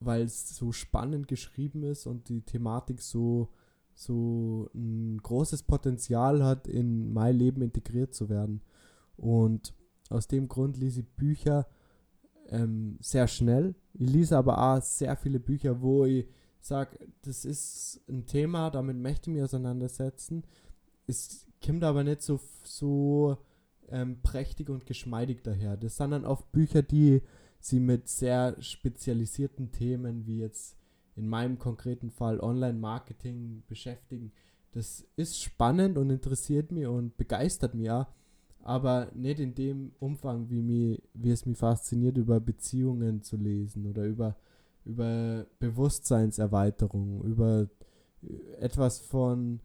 weil 0.00 0.22
es 0.22 0.54
so 0.56 0.72
spannend 0.72 1.28
geschrieben 1.28 1.82
ist 1.82 2.06
und 2.06 2.28
die 2.28 2.42
Thematik 2.42 3.00
so, 3.00 3.48
so 3.94 4.68
ein 4.74 5.18
großes 5.22 5.62
Potenzial 5.62 6.44
hat, 6.44 6.68
in 6.68 7.12
mein 7.12 7.36
Leben 7.36 7.62
integriert 7.62 8.14
zu 8.14 8.28
werden. 8.28 8.60
Und 9.16 9.74
aus 10.10 10.28
dem 10.28 10.48
Grund 10.48 10.76
lese 10.76 11.00
ich 11.00 11.08
Bücher, 11.08 11.66
ähm, 12.50 12.98
sehr 13.00 13.28
schnell. 13.28 13.74
Ich 13.94 14.10
lese 14.10 14.36
aber 14.36 14.58
auch 14.58 14.82
sehr 14.82 15.16
viele 15.16 15.40
Bücher, 15.40 15.80
wo 15.80 16.04
ich 16.04 16.26
sage, 16.60 16.98
das 17.22 17.44
ist 17.44 18.00
ein 18.08 18.26
Thema, 18.26 18.70
damit 18.70 18.96
möchte 18.96 19.30
ich 19.30 19.36
mich 19.36 19.44
auseinandersetzen. 19.44 20.44
Es 21.06 21.46
kommt 21.64 21.84
aber 21.84 22.04
nicht 22.04 22.22
so, 22.22 22.40
so 22.64 23.38
ähm, 23.88 24.20
prächtig 24.22 24.68
und 24.68 24.86
geschmeidig 24.86 25.42
daher. 25.42 25.76
Das 25.76 25.96
sind 25.96 26.10
dann 26.10 26.24
oft 26.24 26.50
Bücher, 26.52 26.82
die 26.82 27.22
sie 27.60 27.80
mit 27.80 28.08
sehr 28.08 28.60
spezialisierten 28.60 29.72
Themen, 29.72 30.26
wie 30.26 30.38
jetzt 30.40 30.76
in 31.14 31.28
meinem 31.28 31.58
konkreten 31.58 32.10
Fall 32.10 32.40
Online-Marketing 32.40 33.62
beschäftigen. 33.66 34.32
Das 34.72 35.06
ist 35.16 35.40
spannend 35.40 35.96
und 35.96 36.10
interessiert 36.10 36.70
mich 36.70 36.86
und 36.86 37.16
begeistert 37.16 37.74
mich 37.74 37.90
auch 37.90 38.06
aber 38.66 39.12
nicht 39.14 39.38
in 39.38 39.54
dem 39.54 39.92
Umfang, 40.00 40.50
wie, 40.50 40.60
mich, 40.60 41.00
wie 41.14 41.30
es 41.30 41.46
mich 41.46 41.56
fasziniert, 41.56 42.18
über 42.18 42.40
Beziehungen 42.40 43.22
zu 43.22 43.36
lesen 43.36 43.86
oder 43.86 44.04
über, 44.04 44.34
über 44.84 45.46
Bewusstseinserweiterung, 45.60 47.22
über 47.22 47.68
etwas 48.58 48.98
von, 48.98 49.60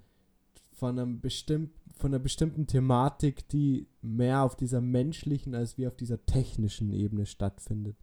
von, 0.71 0.99
einem 0.99 1.19
bestimmt, 1.19 1.71
von 1.95 2.11
einer 2.11 2.19
bestimmten 2.19 2.67
Thematik, 2.67 3.49
die 3.49 3.87
mehr 4.03 4.43
auf 4.43 4.55
dieser 4.55 4.81
menschlichen 4.81 5.55
als 5.55 5.79
wie 5.79 5.87
auf 5.87 5.95
dieser 5.95 6.23
technischen 6.27 6.91
Ebene 6.91 7.25
stattfindet. 7.25 7.97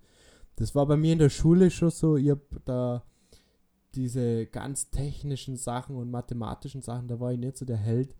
Das 0.56 0.74
war 0.74 0.86
bei 0.86 0.96
mir 0.96 1.12
in 1.12 1.20
der 1.20 1.30
Schule 1.30 1.70
schon 1.70 1.90
so, 1.90 2.16
ich 2.16 2.30
habe 2.30 2.42
da 2.64 3.04
diese 3.94 4.46
ganz 4.46 4.90
technischen 4.90 5.56
Sachen 5.56 5.94
und 5.94 6.10
mathematischen 6.10 6.82
Sachen, 6.82 7.06
da 7.06 7.20
war 7.20 7.32
ich 7.32 7.38
nicht 7.38 7.56
so 7.56 7.64
der 7.64 7.76
Held, 7.76 8.16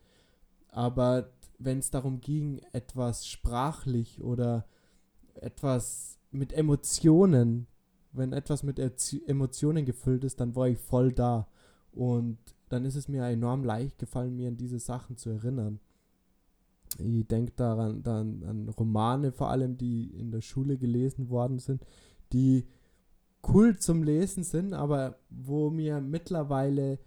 aber 0.69 1.33
wenn 1.59 1.79
es 1.79 1.91
darum 1.91 2.21
ging, 2.21 2.61
etwas 2.73 3.27
sprachlich 3.27 4.23
oder 4.23 4.67
etwas 5.35 6.19
mit 6.31 6.53
Emotionen, 6.53 7.67
wenn 8.13 8.33
etwas 8.33 8.63
mit 8.63 8.79
Emotionen 8.79 9.85
gefüllt 9.85 10.25
ist, 10.25 10.41
dann 10.41 10.55
war 10.57 10.69
ich 10.69 10.79
voll 10.79 11.13
da. 11.13 11.49
Und 11.93 12.39
dann 12.69 12.85
ist 12.85 12.97
es 12.97 13.09
mir 13.09 13.25
enorm 13.25 13.65
leicht 13.65 13.99
gefallen, 13.99 14.37
mir 14.37 14.49
an 14.49 14.57
diese 14.57 14.79
Sachen 14.79 15.17
zu 15.17 15.31
erinnern. 15.31 15.81
Ich 16.99 17.27
denke 17.27 17.53
daran 17.55 18.03
dann 18.03 18.43
an 18.45 18.69
Romane 18.69 19.33
vor 19.33 19.51
allem, 19.51 19.77
die 19.77 20.05
in 20.19 20.31
der 20.31 20.41
Schule 20.41 20.79
gelesen 20.79 21.29
worden 21.29 21.59
sind, 21.59 21.85
die 22.33 22.67
cool 23.47 23.79
zum 23.79 24.03
Lesen 24.03 24.43
sind, 24.43 24.73
aber 24.73 25.19
wo 25.29 25.71
mir 25.71 26.01
mittlerweile 26.01 26.99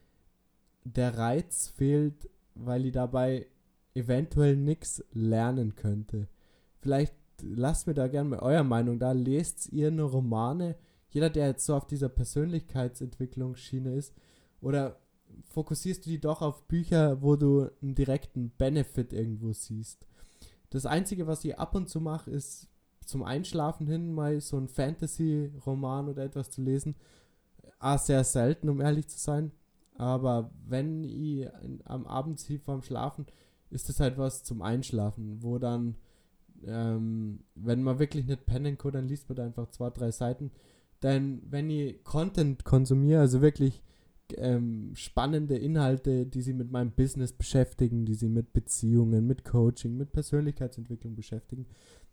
der 0.84 1.18
Reiz 1.18 1.68
fehlt, 1.68 2.30
weil 2.56 2.86
ich 2.86 2.92
dabei 2.92 3.48
eventuell 3.94 4.56
nichts 4.56 5.04
lernen 5.12 5.76
könnte. 5.76 6.28
Vielleicht 6.80 7.16
lasst 7.42 7.88
mir 7.88 7.94
da 7.94 8.08
gerne 8.08 8.30
mal 8.30 8.40
eure 8.40 8.64
Meinung 8.64 9.00
da. 9.00 9.12
Lest 9.12 9.72
ihr 9.72 9.88
eine 9.88 10.04
Romane? 10.04 10.76
Jeder, 11.10 11.30
der 11.30 11.48
jetzt 11.48 11.66
so 11.66 11.76
auf 11.76 11.88
dieser 11.88 12.10
Persönlichkeitsentwicklungsschiene 12.10 13.94
ist, 13.96 14.14
oder 14.62 14.98
fokussierst 15.50 16.06
du 16.06 16.10
die 16.10 16.20
doch 16.20 16.42
auf 16.42 16.68
Bücher, 16.68 17.22
wo 17.22 17.36
du 17.36 17.70
einen 17.82 17.96
direkten 17.96 18.52
Benefit 18.58 19.12
irgendwo 19.12 19.52
siehst? 19.54 20.06
Das 20.70 20.86
Einzige, 20.86 21.28
was 21.28 21.44
ich 21.44 21.58
ab 21.58 21.76
und 21.76 21.90
zu 21.90 22.00
mache, 22.00 22.32
ist 22.32 22.68
zum 23.06 23.24
Einschlafen 23.24 23.88
hin 23.88 24.14
mal 24.14 24.40
so 24.40 24.58
ein 24.58 24.70
Fantasy-Roman 24.70 26.08
oder 26.08 26.24
etwas 26.24 26.50
zu 26.50 26.62
lesen. 26.62 26.96
Ah, 27.80 27.98
sehr 27.98 28.24
selten, 28.24 28.70
um 28.70 28.80
ehrlich 28.80 29.08
zu 29.08 29.18
sein. 29.18 29.52
Aber 29.96 30.52
wenn 30.66 31.04
ich 31.04 31.48
am 31.86 32.06
Abend 32.06 32.40
sie 32.40 32.58
vorm 32.58 32.84
Schlafen 32.84 33.26
ist 33.72 33.90
das 33.90 34.00
halt 34.00 34.18
was 34.18 34.44
zum 34.44 34.62
Einschlafen, 34.62 35.42
wo 35.42 35.58
dann, 35.58 35.96
ähm, 36.66 37.40
wenn 37.56 37.84
man 37.84 38.00
wirklich 38.00 38.26
nicht 38.26 38.46
pennen 38.46 38.78
kann, 38.78 38.92
dann 38.92 39.08
liest 39.08 39.30
man 39.30 39.38
da 39.38 39.46
einfach 39.46 39.70
zwei, 39.70 39.90
drei 39.90 40.12
Seiten. 40.12 40.52
Denn 41.02 41.42
wenn 41.50 41.70
ich 41.70 42.04
Content 42.04 42.64
konsumiere, 42.64 43.22
also 43.22 43.42
wirklich 43.42 43.82
ähm, 44.38 44.92
spannende 44.94 45.58
Inhalte, 45.58 46.26
die 46.26 46.42
sie 46.42 46.54
mit 46.54 46.72
meinem 46.72 46.92
Business 46.92 47.34
beschäftigen, 47.34 48.06
die 48.06 48.14
sie 48.14 48.30
mit 48.30 48.54
Beziehungen, 48.54 49.26
mit 49.26 49.44
Coaching, 49.44 49.98
mit 49.98 50.12
Persönlichkeitsentwicklung 50.12 51.16
beschäftigen, 51.16 51.66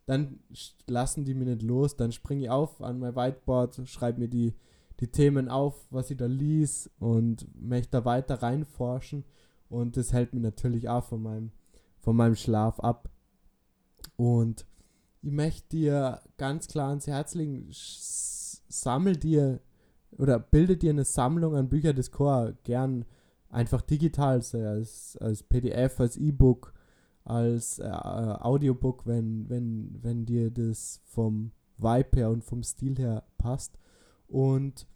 dann 0.06 0.40
lassen 0.86 1.24
die 1.24 1.34
mir 1.34 1.44
nicht 1.44 1.62
los, 1.62 1.96
dann 1.96 2.12
springe 2.12 2.44
ich 2.44 2.50
auf 2.50 2.80
an 2.80 2.98
mein 2.98 3.14
Whiteboard, 3.14 3.82
schreibe 3.84 4.20
mir 4.20 4.28
die, 4.28 4.54
die 5.00 5.08
Themen 5.08 5.48
auf, 5.48 5.86
was 5.90 6.10
ich 6.10 6.16
da 6.16 6.26
lies 6.26 6.90
und 6.98 7.46
möchte 7.60 7.90
da 7.90 8.04
weiter 8.04 8.42
reinforschen 8.42 9.24
und 9.68 9.96
das 9.96 10.12
hält 10.12 10.32
mich 10.32 10.42
natürlich 10.42 10.88
auch 10.88 11.04
von 11.04 11.22
meinem, 11.22 11.50
von 11.98 12.16
meinem 12.16 12.37
Schlaf 12.37 12.80
ab. 12.80 13.10
Und 14.16 14.66
ich 15.22 15.32
möchte 15.32 15.68
dir 15.68 16.20
ganz 16.37 16.68
klar 16.68 16.88
ans 16.90 17.06
Herz 17.06 17.34
legen, 17.34 17.68
sammel 17.70 19.16
dir 19.16 19.60
oder 20.12 20.38
bilde 20.38 20.76
dir 20.76 20.90
eine 20.90 21.04
Sammlung 21.04 21.54
an 21.54 21.68
Bücher 21.68 21.92
des 21.92 22.10
Chor, 22.10 22.54
gern 22.64 23.04
einfach 23.50 23.82
digital, 23.82 24.37
als, 24.37 25.16
als 25.20 25.42
PDF, 25.42 26.00
als 26.00 26.16
E-Book, 26.16 26.72
als 27.25 27.78
äh, 27.78 27.88
Audiobook, 27.88 29.06
wenn, 29.06 29.48
wenn, 29.48 29.98
wenn 30.02 30.25
dir 30.25 30.50
das 30.50 31.00
vom 31.04 31.52
Vibe 31.76 32.16
her 32.16 32.30
und 32.30 32.44
vom 32.44 32.62
Stil 32.62 32.96
her 32.98 33.25
passt. 33.37 33.78
Und 34.28 34.87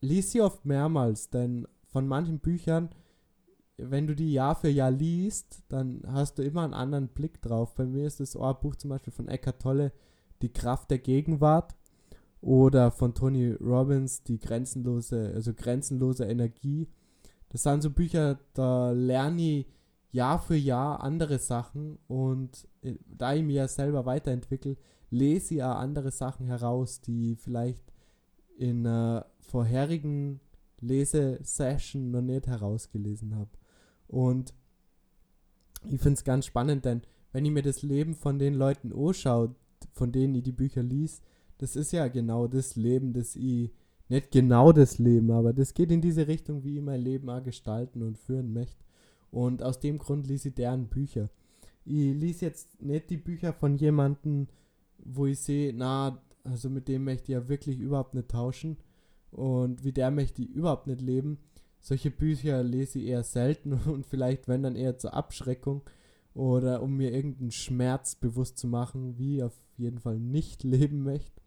lies 0.00 0.32
sie 0.32 0.40
oft 0.40 0.64
mehrmals, 0.64 1.30
denn 1.30 1.66
von 1.86 2.06
manchen 2.06 2.38
Büchern 2.40 2.90
wenn 3.78 4.06
du 4.06 4.14
die 4.14 4.32
Jahr 4.32 4.54
für 4.54 4.68
Jahr 4.68 4.90
liest, 4.90 5.62
dann 5.68 6.02
hast 6.06 6.38
du 6.38 6.42
immer 6.42 6.64
einen 6.64 6.74
anderen 6.74 7.08
Blick 7.08 7.42
drauf. 7.42 7.74
Bei 7.74 7.84
mir 7.84 8.06
ist 8.06 8.20
das 8.20 8.36
Ohrbuch 8.36 8.76
zum 8.76 8.90
Beispiel 8.90 9.12
von 9.12 9.28
Eckhart 9.28 9.60
Tolle, 9.60 9.92
Die 10.42 10.52
Kraft 10.52 10.90
der 10.90 10.98
Gegenwart. 10.98 11.74
Oder 12.40 12.90
von 12.90 13.14
Tony 13.14 13.52
Robbins, 13.52 14.22
die 14.22 14.38
grenzenlose, 14.38 15.32
also 15.34 15.52
grenzenlose 15.52 16.26
Energie. 16.26 16.86
Das 17.48 17.62
sind 17.62 17.82
so 17.82 17.90
Bücher, 17.90 18.38
da 18.54 18.92
lerne 18.92 19.42
ich 19.42 19.66
Jahr 20.12 20.38
für 20.38 20.56
Jahr 20.56 21.02
andere 21.02 21.38
Sachen 21.38 21.98
und 22.06 22.68
äh, 22.82 22.94
da 23.06 23.34
ich 23.34 23.42
mich 23.42 23.56
ja 23.56 23.68
selber 23.68 24.06
weiterentwickle, 24.06 24.76
lese 25.10 25.54
ich 25.54 25.62
auch 25.62 25.76
andere 25.76 26.10
Sachen 26.10 26.46
heraus, 26.46 27.00
die 27.00 27.36
vielleicht 27.36 27.92
in 28.56 28.86
einer 28.86 29.26
vorherigen 29.40 30.40
Lesesession 30.80 32.10
noch 32.10 32.22
nicht 32.22 32.46
herausgelesen 32.46 33.34
habe. 33.36 33.50
Und 34.08 34.54
ich 35.84 36.00
finde 36.00 36.14
es 36.14 36.24
ganz 36.24 36.46
spannend, 36.46 36.84
denn 36.84 37.02
wenn 37.32 37.44
ich 37.44 37.52
mir 37.52 37.62
das 37.62 37.82
Leben 37.82 38.14
von 38.14 38.38
den 38.38 38.54
Leuten 38.54 38.92
anschaue, 38.92 39.54
von 39.92 40.12
denen 40.12 40.34
ich 40.34 40.42
die 40.42 40.52
Bücher 40.52 40.82
liest, 40.82 41.22
das 41.58 41.76
ist 41.76 41.92
ja 41.92 42.08
genau 42.08 42.46
das 42.46 42.76
Leben, 42.76 43.12
das 43.12 43.36
ich, 43.36 43.72
nicht 44.08 44.30
genau 44.30 44.72
das 44.72 44.98
Leben, 44.98 45.30
aber 45.30 45.52
das 45.52 45.74
geht 45.74 45.90
in 45.90 46.00
diese 46.00 46.28
Richtung, 46.28 46.62
wie 46.62 46.76
ich 46.76 46.82
mein 46.82 47.00
Leben 47.00 47.28
auch 47.28 47.42
gestalten 47.42 48.02
und 48.02 48.18
führen 48.18 48.52
möchte. 48.52 48.84
Und 49.30 49.62
aus 49.62 49.80
dem 49.80 49.98
Grund 49.98 50.26
lese 50.28 50.48
ich 50.48 50.54
deren 50.54 50.88
Bücher. 50.88 51.28
Ich 51.84 52.14
lese 52.14 52.46
jetzt 52.46 52.80
nicht 52.80 53.10
die 53.10 53.16
Bücher 53.16 53.52
von 53.52 53.76
jemandem, 53.76 54.48
wo 54.98 55.26
ich 55.26 55.40
sehe, 55.40 55.72
na, 55.74 56.22
also 56.44 56.70
mit 56.70 56.88
dem 56.88 57.04
möchte 57.04 57.24
ich 57.24 57.28
ja 57.30 57.48
wirklich 57.48 57.78
überhaupt 57.78 58.14
nicht 58.14 58.28
tauschen 58.28 58.76
und 59.30 59.84
wie 59.84 59.92
der 59.92 60.10
möchte 60.10 60.42
ich 60.42 60.50
überhaupt 60.50 60.86
nicht 60.86 61.00
leben. 61.00 61.38
Solche 61.86 62.10
Bücher 62.10 62.64
lese 62.64 62.98
ich 62.98 63.06
eher 63.06 63.22
selten 63.22 63.72
und 63.86 64.06
vielleicht 64.06 64.48
wenn 64.48 64.64
dann 64.64 64.74
eher 64.74 64.98
zur 64.98 65.14
Abschreckung 65.14 65.82
oder 66.34 66.82
um 66.82 66.96
mir 66.96 67.12
irgendeinen 67.12 67.52
Schmerz 67.52 68.16
bewusst 68.16 68.58
zu 68.58 68.66
machen, 68.66 69.18
wie 69.18 69.36
ich 69.36 69.44
auf 69.44 69.56
jeden 69.76 70.00
Fall 70.00 70.18
nicht 70.18 70.64
leben 70.64 71.04
möchte. 71.04 71.40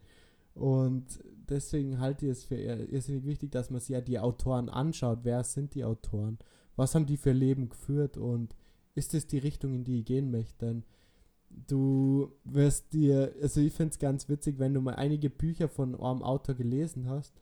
Und 0.54 1.22
deswegen 1.50 2.00
halte 2.00 2.24
ich 2.24 2.32
es 2.32 2.44
für 2.44 2.54
irrsinnig 2.54 3.26
wichtig, 3.26 3.50
dass 3.50 3.68
man 3.68 3.80
sich 3.80 3.90
ja 3.90 4.00
die 4.00 4.18
Autoren 4.18 4.70
anschaut. 4.70 5.18
Wer 5.24 5.44
sind 5.44 5.74
die 5.74 5.84
Autoren? 5.84 6.38
Was 6.74 6.94
haben 6.94 7.04
die 7.04 7.18
für 7.18 7.32
Leben 7.32 7.68
geführt? 7.68 8.16
Und 8.16 8.56
ist 8.94 9.12
es 9.12 9.26
die 9.26 9.38
Richtung, 9.38 9.74
in 9.74 9.84
die 9.84 9.98
ich 9.98 10.06
gehen 10.06 10.30
möchte? 10.30 10.64
Denn 10.64 10.84
du 11.50 12.32
wirst 12.44 12.94
dir, 12.94 13.34
also 13.42 13.60
ich 13.60 13.74
finde 13.74 13.90
es 13.90 13.98
ganz 13.98 14.30
witzig, 14.30 14.58
wenn 14.58 14.72
du 14.72 14.80
mal 14.80 14.94
einige 14.94 15.28
Bücher 15.28 15.68
von 15.68 15.94
einem 15.94 16.22
Autor 16.22 16.54
gelesen 16.54 17.10
hast. 17.10 17.34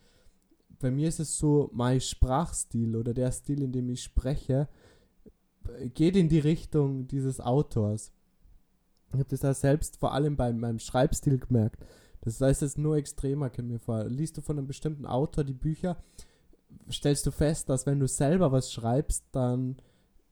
Bei 0.80 0.90
mir 0.90 1.08
ist 1.08 1.20
es 1.20 1.38
so, 1.38 1.70
mein 1.72 2.00
Sprachstil 2.00 2.96
oder 2.96 3.14
der 3.14 3.32
Stil, 3.32 3.62
in 3.62 3.72
dem 3.72 3.88
ich 3.88 4.02
spreche, 4.02 4.68
geht 5.94 6.16
in 6.16 6.28
die 6.28 6.38
Richtung 6.38 7.08
dieses 7.08 7.40
Autors. 7.40 8.12
Ich 9.12 9.18
habe 9.18 9.28
das 9.28 9.40
da 9.40 9.54
selbst 9.54 9.96
vor 9.96 10.12
allem 10.12 10.36
bei 10.36 10.52
meinem 10.52 10.78
Schreibstil 10.78 11.38
gemerkt. 11.38 11.84
Das 12.20 12.40
heißt 12.40 12.62
jetzt 12.62 12.78
nur 12.78 12.96
extremer, 12.96 13.50
kann 13.50 13.68
mir 13.68 13.78
vor. 13.78 14.04
Liest 14.04 14.36
du 14.36 14.40
von 14.42 14.58
einem 14.58 14.66
bestimmten 14.66 15.06
Autor 15.06 15.44
die 15.44 15.54
Bücher, 15.54 15.96
stellst 16.90 17.26
du 17.26 17.30
fest, 17.30 17.68
dass 17.68 17.86
wenn 17.86 18.00
du 18.00 18.08
selber 18.08 18.52
was 18.52 18.72
schreibst, 18.72 19.24
dann 19.32 19.76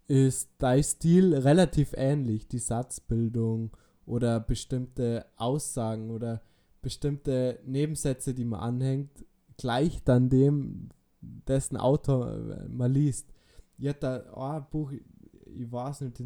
ist 0.09 0.51
dein 0.59 0.83
Stil 0.83 1.35
relativ 1.35 1.93
ähnlich. 1.97 2.49
Die 2.49 2.59
Satzbildung 2.59 3.77
oder 4.05 4.41
bestimmte 4.41 5.27
Aussagen 5.37 6.11
oder 6.11 6.43
bestimmte 6.83 7.59
Nebensätze, 7.65 8.35
die 8.35 8.45
man 8.45 8.61
anhängt, 8.61 9.25
gleich 9.57 10.03
dann 10.05 10.29
dem, 10.29 10.91
dessen 11.21 11.77
Autor 11.77 12.33
äh, 12.33 12.69
man 12.69 12.93
liest. 12.93 13.33
Ich 13.79 13.89
hatte 13.89 14.01
da 14.01 14.33
oh, 14.35 14.57
ein 14.57 14.67
Buch, 14.71 14.93
ich 14.93 15.73
weiß 15.73 16.03
nicht, 16.03 16.23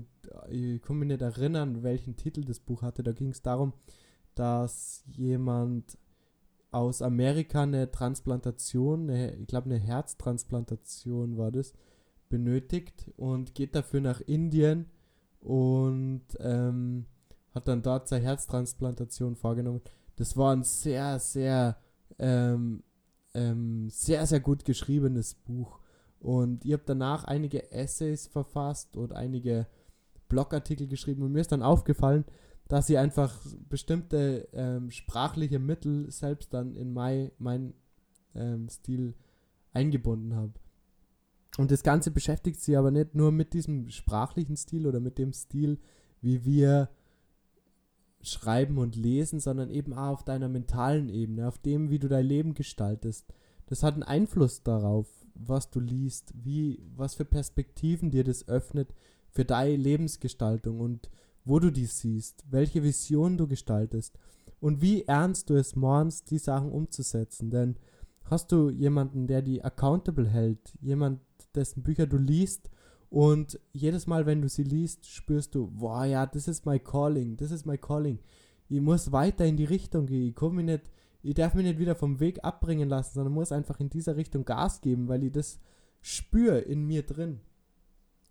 ich 0.49 0.83
kann 0.83 0.99
mich 0.99 1.09
nicht 1.09 1.23
erinnern, 1.23 1.83
welchen 1.83 2.17
Titel 2.17 2.45
das 2.45 2.61
Buch 2.61 2.83
hatte. 2.83 3.03
Da 3.03 3.13
ging 3.13 3.31
es 3.31 3.43
darum, 3.43 3.73
dass 4.35 5.05
jemand 5.07 5.99
aus 6.71 7.03
Amerika 7.03 7.65
eine 7.65 7.91
Transplantation, 7.91 9.11
eine, 9.11 9.35
ich 9.35 9.47
glaube 9.47 9.67
eine 9.67 9.79
Herztransplantation 9.79 11.37
war 11.37 11.51
das, 11.51 11.73
benötigt 12.29 13.11
und 13.17 13.55
geht 13.55 13.75
dafür 13.75 14.01
nach 14.01 14.21
Indien 14.21 14.87
und 15.41 16.23
ähm, 16.39 17.07
hat 17.53 17.67
dann 17.67 17.83
dort 17.83 18.09
seine 18.09 18.25
Herztransplantation 18.25 19.35
vorgenommen. 19.35 19.81
Das 20.17 20.37
war 20.37 20.55
ein 20.55 20.63
sehr, 20.63 21.19
sehr, 21.19 21.77
ähm, 22.19 22.85
ähm, 23.35 23.89
sehr, 23.91 24.27
sehr 24.27 24.41
gut 24.41 24.65
geschriebenes 24.65 25.35
Buch. 25.35 25.79
Und 26.19 26.65
ich 26.65 26.73
habe 26.73 26.83
danach 26.85 27.25
einige 27.25 27.73
Essays 27.73 28.27
verfasst 28.27 28.97
und 28.97 29.13
einige 29.13 29.67
Blogartikel 30.29 30.87
geschrieben 30.87 31.23
und 31.23 31.33
mir 31.33 31.41
ist 31.41 31.53
dann 31.53 31.63
aufgefallen, 31.63 32.25
dass 32.69 32.89
ich 32.89 32.99
einfach 32.99 33.37
bestimmte 33.69 34.49
ähm, 34.53 34.91
sprachliche 34.91 35.59
Mittel 35.59 36.11
selbst 36.11 36.55
dann 36.55 36.77
in 36.77 36.93
mein, 36.93 37.33
mein 37.39 37.75
ähm, 38.35 38.69
Stil 38.69 39.15
eingebunden 39.73 40.37
habe. 40.37 40.53
Und 41.59 41.73
das 41.73 41.83
Ganze 41.83 42.13
beschäftigt 42.13 42.61
sich 42.61 42.79
aber 42.79 42.91
nicht 42.91 43.15
nur 43.15 43.33
mit 43.33 43.55
diesem 43.55 43.89
sprachlichen 43.91 44.57
Stil 44.57 44.87
oder 44.87 45.01
mit 45.01 45.19
dem 45.19 45.33
Stil, 45.33 45.79
wie 46.21 46.45
wir 46.45 46.91
schreiben 48.23 48.79
und 48.79 48.97
lesen, 48.97 49.41
sondern 49.41 49.71
eben 49.71 49.93
auch 49.93 50.13
auf 50.13 50.25
deiner 50.25 50.49
mentalen 50.49 51.09
Ebene, 51.09 51.49
auf 51.49 51.59
dem, 51.59 51.91
wie 51.91 51.99
du 51.99 52.09
dein 52.09 52.27
Leben 52.27 52.55
gestaltest. 52.55 53.27
Das 53.67 53.83
hat 53.83 53.95
einen 53.95 54.03
Einfluss 54.03 54.63
darauf, 54.63 55.07
was 55.35 55.71
du 55.71 55.81
liest, 55.81 56.33
wie, 56.35 56.83
was 56.97 57.15
für 57.15 57.25
Perspektiven 57.25 58.11
dir 58.11 58.25
das 58.25 58.49
öffnet 58.49 58.93
für 59.31 59.45
deine 59.45 59.77
Lebensgestaltung 59.77 60.81
und 60.81 61.09
wo 61.45 61.59
du 61.59 61.71
die 61.71 61.87
siehst, 61.87 62.45
welche 62.51 62.83
Vision 62.83 63.39
du 63.39 63.47
gestaltest 63.47 64.19
und 64.61 64.83
wie 64.83 65.05
ernst 65.05 65.49
du 65.49 65.55
es 65.55 65.77
meinst, 65.77 66.31
die 66.31 66.39
Sachen 66.39 66.71
umzusetzen. 66.71 67.51
Denn 67.51 67.77
hast 68.25 68.53
du 68.53 68.71
jemanden, 68.71 69.27
der 69.27 69.41
die 69.41 69.65
accountable 69.65 70.29
hält, 70.29 70.75
jemand, 70.81 71.21
dessen 71.55 71.83
Bücher 71.83 72.07
du 72.07 72.19
liest 72.19 72.71
und 73.11 73.59
jedes 73.73 74.07
Mal, 74.07 74.25
wenn 74.25 74.41
du 74.41 74.49
sie 74.49 74.63
liest, 74.63 75.07
spürst 75.07 75.57
du, 75.57 75.67
boah, 75.67 76.05
ja, 76.05 76.27
das 76.27 76.47
ist 76.47 76.65
my 76.65 76.79
calling, 76.79 77.37
das 77.37 77.51
ist 77.51 77.67
my 77.67 77.77
calling. 77.77 78.21
Ich 78.69 78.81
muss 78.81 79.11
weiter 79.11 79.45
in 79.45 79.57
die 79.57 79.65
Richtung 79.65 80.07
gehen. 80.07 80.29
Ich 80.29 80.35
komme 80.37 80.63
nicht, 80.63 80.85
ich 81.23 81.35
darf 81.35 81.55
mich 81.55 81.65
nicht 81.65 81.81
wieder 81.81 81.97
vom 81.97 82.21
Weg 82.21 82.45
abbringen 82.45 82.89
lassen, 82.89 83.15
sondern 83.15 83.35
muss 83.35 83.51
einfach 83.51 83.81
in 83.81 83.91
dieser 83.91 84.15
Richtung 84.15 84.45
Gas 84.45 84.81
geben, 84.81 85.09
weil 85.09 85.25
ich 85.25 85.33
das 85.33 85.59
spüre 86.01 86.61
in 86.61 86.87
mir 86.87 87.05
drin. 87.05 87.41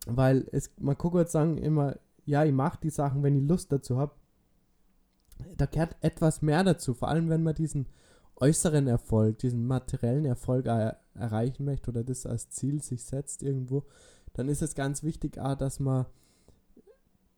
Weil 0.07 0.47
es, 0.53 0.71
man 0.79 0.97
kann 0.97 1.11
kurz 1.11 1.33
sagen 1.33 1.57
immer, 1.57 1.97
ja, 2.25 2.45
ich 2.45 2.53
mache 2.53 2.79
die 2.81 2.89
Sachen, 2.89 3.21
wenn 3.21 3.35
ich 3.35 3.47
Lust 3.47 3.73
dazu 3.73 3.97
habe. 3.97 4.13
Da 5.57 5.65
gehört 5.65 5.97
etwas 5.99 6.41
mehr 6.41 6.63
dazu, 6.63 6.93
vor 6.93 7.09
allem 7.09 7.29
wenn 7.29 7.43
man 7.43 7.55
diesen 7.55 7.87
äußeren 8.37 8.87
Erfolg, 8.87 9.39
diesen 9.39 9.67
materiellen 9.67 10.25
Erfolg 10.25 10.65
er 10.67 11.01
erreichen 11.13 11.65
möchte 11.65 11.91
oder 11.91 12.03
das 12.03 12.25
als 12.25 12.49
Ziel 12.49 12.81
sich 12.81 13.03
setzt 13.03 13.43
irgendwo, 13.43 13.85
dann 14.33 14.49
ist 14.49 14.61
es 14.61 14.75
ganz 14.75 15.03
wichtig, 15.03 15.39
auch, 15.39 15.55
dass 15.55 15.79
man 15.79 16.05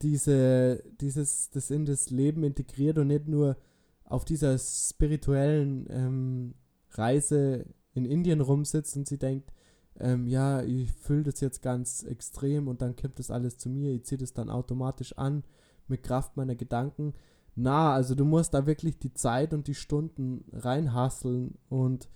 diese, 0.01 0.83
dieses, 0.99 1.49
das 1.51 1.69
in 1.69 1.85
das 1.85 2.09
Leben 2.09 2.43
integriert 2.43 2.97
und 2.97 3.07
nicht 3.07 3.27
nur 3.27 3.57
auf 4.03 4.25
dieser 4.25 4.57
spirituellen 4.57 5.85
ähm, 5.89 6.53
Reise 6.91 7.65
in 7.93 8.05
Indien 8.05 8.41
rumsitzt 8.41 8.97
und 8.97 9.07
sie 9.07 9.17
denkt, 9.17 9.51
ähm, 9.99 10.27
ja, 10.27 10.63
ich 10.63 10.91
fühle 10.91 11.23
das 11.23 11.39
jetzt 11.41 11.61
ganz 11.61 12.03
extrem 12.03 12.67
und 12.67 12.81
dann 12.81 12.95
kommt 12.95 13.19
das 13.19 13.31
alles 13.31 13.57
zu 13.57 13.69
mir, 13.69 13.91
ich 13.91 14.05
ziehe 14.05 14.17
das 14.17 14.33
dann 14.33 14.49
automatisch 14.49 15.17
an 15.17 15.43
mit 15.87 16.03
Kraft 16.03 16.35
meiner 16.37 16.55
Gedanken, 16.55 17.13
na, 17.55 17.93
also 17.93 18.15
du 18.15 18.25
musst 18.25 18.53
da 18.53 18.65
wirklich 18.65 18.97
die 18.99 19.13
Zeit 19.13 19.53
und 19.53 19.67
die 19.67 19.75
Stunden 19.75 20.45
reinhasseln 20.53 21.57
und 21.69 22.09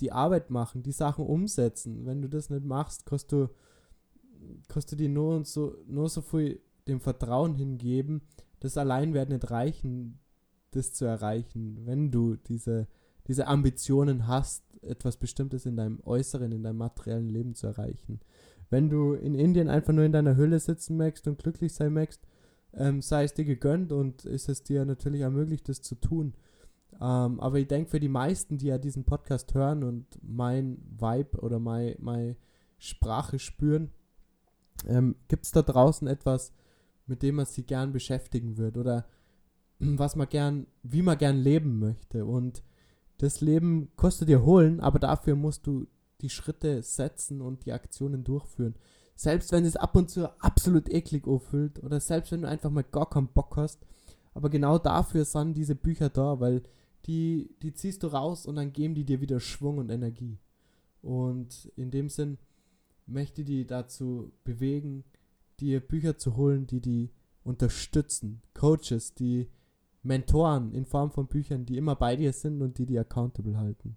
die 0.00 0.12
Arbeit 0.12 0.50
machen, 0.50 0.82
die 0.82 0.92
Sachen 0.92 1.26
umsetzen. 1.26 2.06
Wenn 2.06 2.22
du 2.22 2.28
das 2.28 2.50
nicht 2.50 2.64
machst, 2.64 3.04
kannst 3.04 3.32
du, 3.32 3.48
kannst 4.68 4.92
du 4.92 4.96
dir 4.96 5.08
nur 5.08 5.36
und 5.36 5.46
so, 5.46 5.76
nur 5.86 6.08
so 6.08 6.20
viel 6.20 6.60
dem 6.86 7.00
Vertrauen 7.00 7.54
hingeben. 7.54 8.22
Das 8.60 8.76
allein 8.76 9.14
wird 9.14 9.28
nicht 9.28 9.50
reichen, 9.50 10.18
das 10.70 10.92
zu 10.92 11.04
erreichen, 11.04 11.86
wenn 11.86 12.10
du 12.10 12.36
diese, 12.36 12.88
diese 13.26 13.46
Ambitionen 13.46 14.26
hast, 14.26 14.64
etwas 14.82 15.16
Bestimmtes 15.16 15.66
in 15.66 15.76
deinem 15.76 16.00
Äußeren, 16.04 16.52
in 16.52 16.62
deinem 16.62 16.78
materiellen 16.78 17.28
Leben 17.28 17.54
zu 17.54 17.66
erreichen. 17.66 18.20
Wenn 18.70 18.90
du 18.90 19.14
in 19.14 19.34
Indien 19.34 19.68
einfach 19.68 19.92
nur 19.92 20.04
in 20.04 20.12
deiner 20.12 20.36
Höhle 20.36 20.60
sitzen 20.60 20.96
möchtest 20.96 21.26
und 21.26 21.38
glücklich 21.38 21.72
sein 21.72 21.92
möchtest, 21.92 22.26
ähm, 22.74 23.00
sei 23.00 23.24
es 23.24 23.34
dir 23.34 23.44
gegönnt 23.44 23.92
und 23.92 24.24
ist 24.24 24.48
es 24.48 24.62
dir 24.62 24.84
natürlich 24.84 25.22
ermöglicht, 25.22 25.68
das 25.68 25.80
zu 25.80 25.94
tun. 25.94 26.34
Ähm, 27.00 27.40
aber 27.40 27.58
ich 27.58 27.68
denke, 27.68 27.90
für 27.90 28.00
die 28.00 28.08
meisten, 28.08 28.58
die 28.58 28.66
ja 28.66 28.78
diesen 28.78 29.04
Podcast 29.04 29.54
hören 29.54 29.84
und 29.84 30.06
mein 30.22 30.78
Vibe 30.98 31.38
oder 31.38 31.58
meine 31.58 31.96
mein 31.98 32.36
Sprache 32.78 33.38
spüren, 33.38 33.90
ähm, 34.86 35.16
gibt 35.28 35.44
es 35.44 35.52
da 35.52 35.62
draußen 35.62 36.06
etwas, 36.08 36.52
mit 37.06 37.22
dem 37.22 37.36
man 37.36 37.46
sich 37.46 37.66
gern 37.66 37.92
beschäftigen 37.92 38.56
wird 38.56 38.76
oder 38.76 39.06
was 39.78 40.16
man 40.16 40.28
gern, 40.28 40.66
wie 40.82 41.02
man 41.02 41.18
gern 41.18 41.36
leben 41.36 41.78
möchte. 41.78 42.24
Und 42.24 42.62
das 43.18 43.40
Leben 43.40 43.90
kostet 43.96 44.28
dir 44.28 44.44
holen, 44.44 44.80
aber 44.80 44.98
dafür 44.98 45.34
musst 45.34 45.66
du 45.66 45.86
die 46.20 46.30
Schritte 46.30 46.82
setzen 46.82 47.40
und 47.40 47.64
die 47.64 47.72
Aktionen 47.72 48.24
durchführen. 48.24 48.74
Selbst 49.14 49.50
wenn 49.50 49.64
es 49.64 49.76
ab 49.76 49.96
und 49.96 50.10
zu 50.10 50.30
absolut 50.40 50.88
eklig 50.88 51.26
auffüllt 51.26 51.82
oder 51.82 51.98
selbst 51.98 52.30
wenn 52.30 52.42
du 52.42 52.48
einfach 52.48 52.70
mal 52.70 52.84
gar 52.84 53.10
keinen 53.10 53.28
Bock 53.28 53.56
hast. 53.56 53.84
Aber 54.34 54.50
genau 54.50 54.78
dafür 54.78 55.24
sind 55.24 55.54
diese 55.54 55.74
Bücher 55.74 56.08
da, 56.08 56.38
weil 56.38 56.62
die, 57.06 57.50
die 57.62 57.72
ziehst 57.72 58.02
du 58.02 58.08
raus 58.08 58.46
und 58.46 58.56
dann 58.56 58.72
geben 58.72 58.94
die 58.94 59.04
dir 59.04 59.20
wieder 59.20 59.40
Schwung 59.40 59.78
und 59.78 59.90
Energie. 59.90 60.38
Und 61.02 61.72
in 61.76 61.90
dem 61.90 62.08
Sinn 62.08 62.38
möchte 63.08 63.44
die 63.44 63.66
dazu 63.66 64.32
bewegen, 64.44 65.04
dir 65.60 65.80
Bücher 65.80 66.18
zu 66.18 66.36
holen, 66.36 66.66
die 66.66 66.80
die 66.80 67.10
unterstützen. 67.42 68.42
Coaches, 68.54 69.14
die 69.14 69.48
Mentoren 70.02 70.72
in 70.72 70.84
Form 70.84 71.10
von 71.10 71.26
Büchern, 71.26 71.66
die 71.66 71.76
immer 71.76 71.96
bei 71.96 72.16
dir 72.16 72.32
sind 72.32 72.62
und 72.62 72.78
die 72.78 72.86
die 72.86 72.98
accountable 72.98 73.58
halten. 73.58 73.96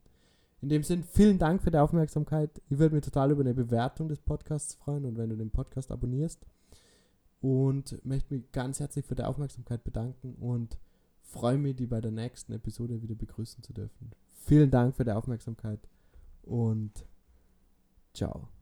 In 0.61 0.69
dem 0.69 0.83
Sinn, 0.83 1.03
vielen 1.03 1.39
Dank 1.39 1.61
für 1.63 1.71
die 1.71 1.77
Aufmerksamkeit. 1.77 2.61
Ich 2.69 2.77
würde 2.77 2.95
mich 2.95 3.03
total 3.03 3.31
über 3.31 3.41
eine 3.41 3.53
Bewertung 3.53 4.09
des 4.09 4.19
Podcasts 4.19 4.75
freuen 4.75 5.05
und 5.05 5.17
wenn 5.17 5.29
du 5.29 5.35
den 5.35 5.49
Podcast 5.49 5.91
abonnierst. 5.91 6.45
Und 7.41 7.99
möchte 8.05 8.35
mich 8.35 8.51
ganz 8.51 8.79
herzlich 8.79 9.05
für 9.05 9.15
die 9.15 9.23
Aufmerksamkeit 9.23 9.83
bedanken 9.83 10.35
und 10.35 10.77
freue 11.23 11.57
mich, 11.57 11.75
die 11.75 11.87
bei 11.87 11.99
der 11.99 12.11
nächsten 12.11 12.53
Episode 12.53 13.01
wieder 13.01 13.15
begrüßen 13.15 13.63
zu 13.63 13.73
dürfen. 13.73 14.11
Vielen 14.33 14.69
Dank 14.69 14.95
für 14.95 15.05
die 15.05 15.11
Aufmerksamkeit 15.11 15.79
und 16.43 16.91
ciao. 18.13 18.60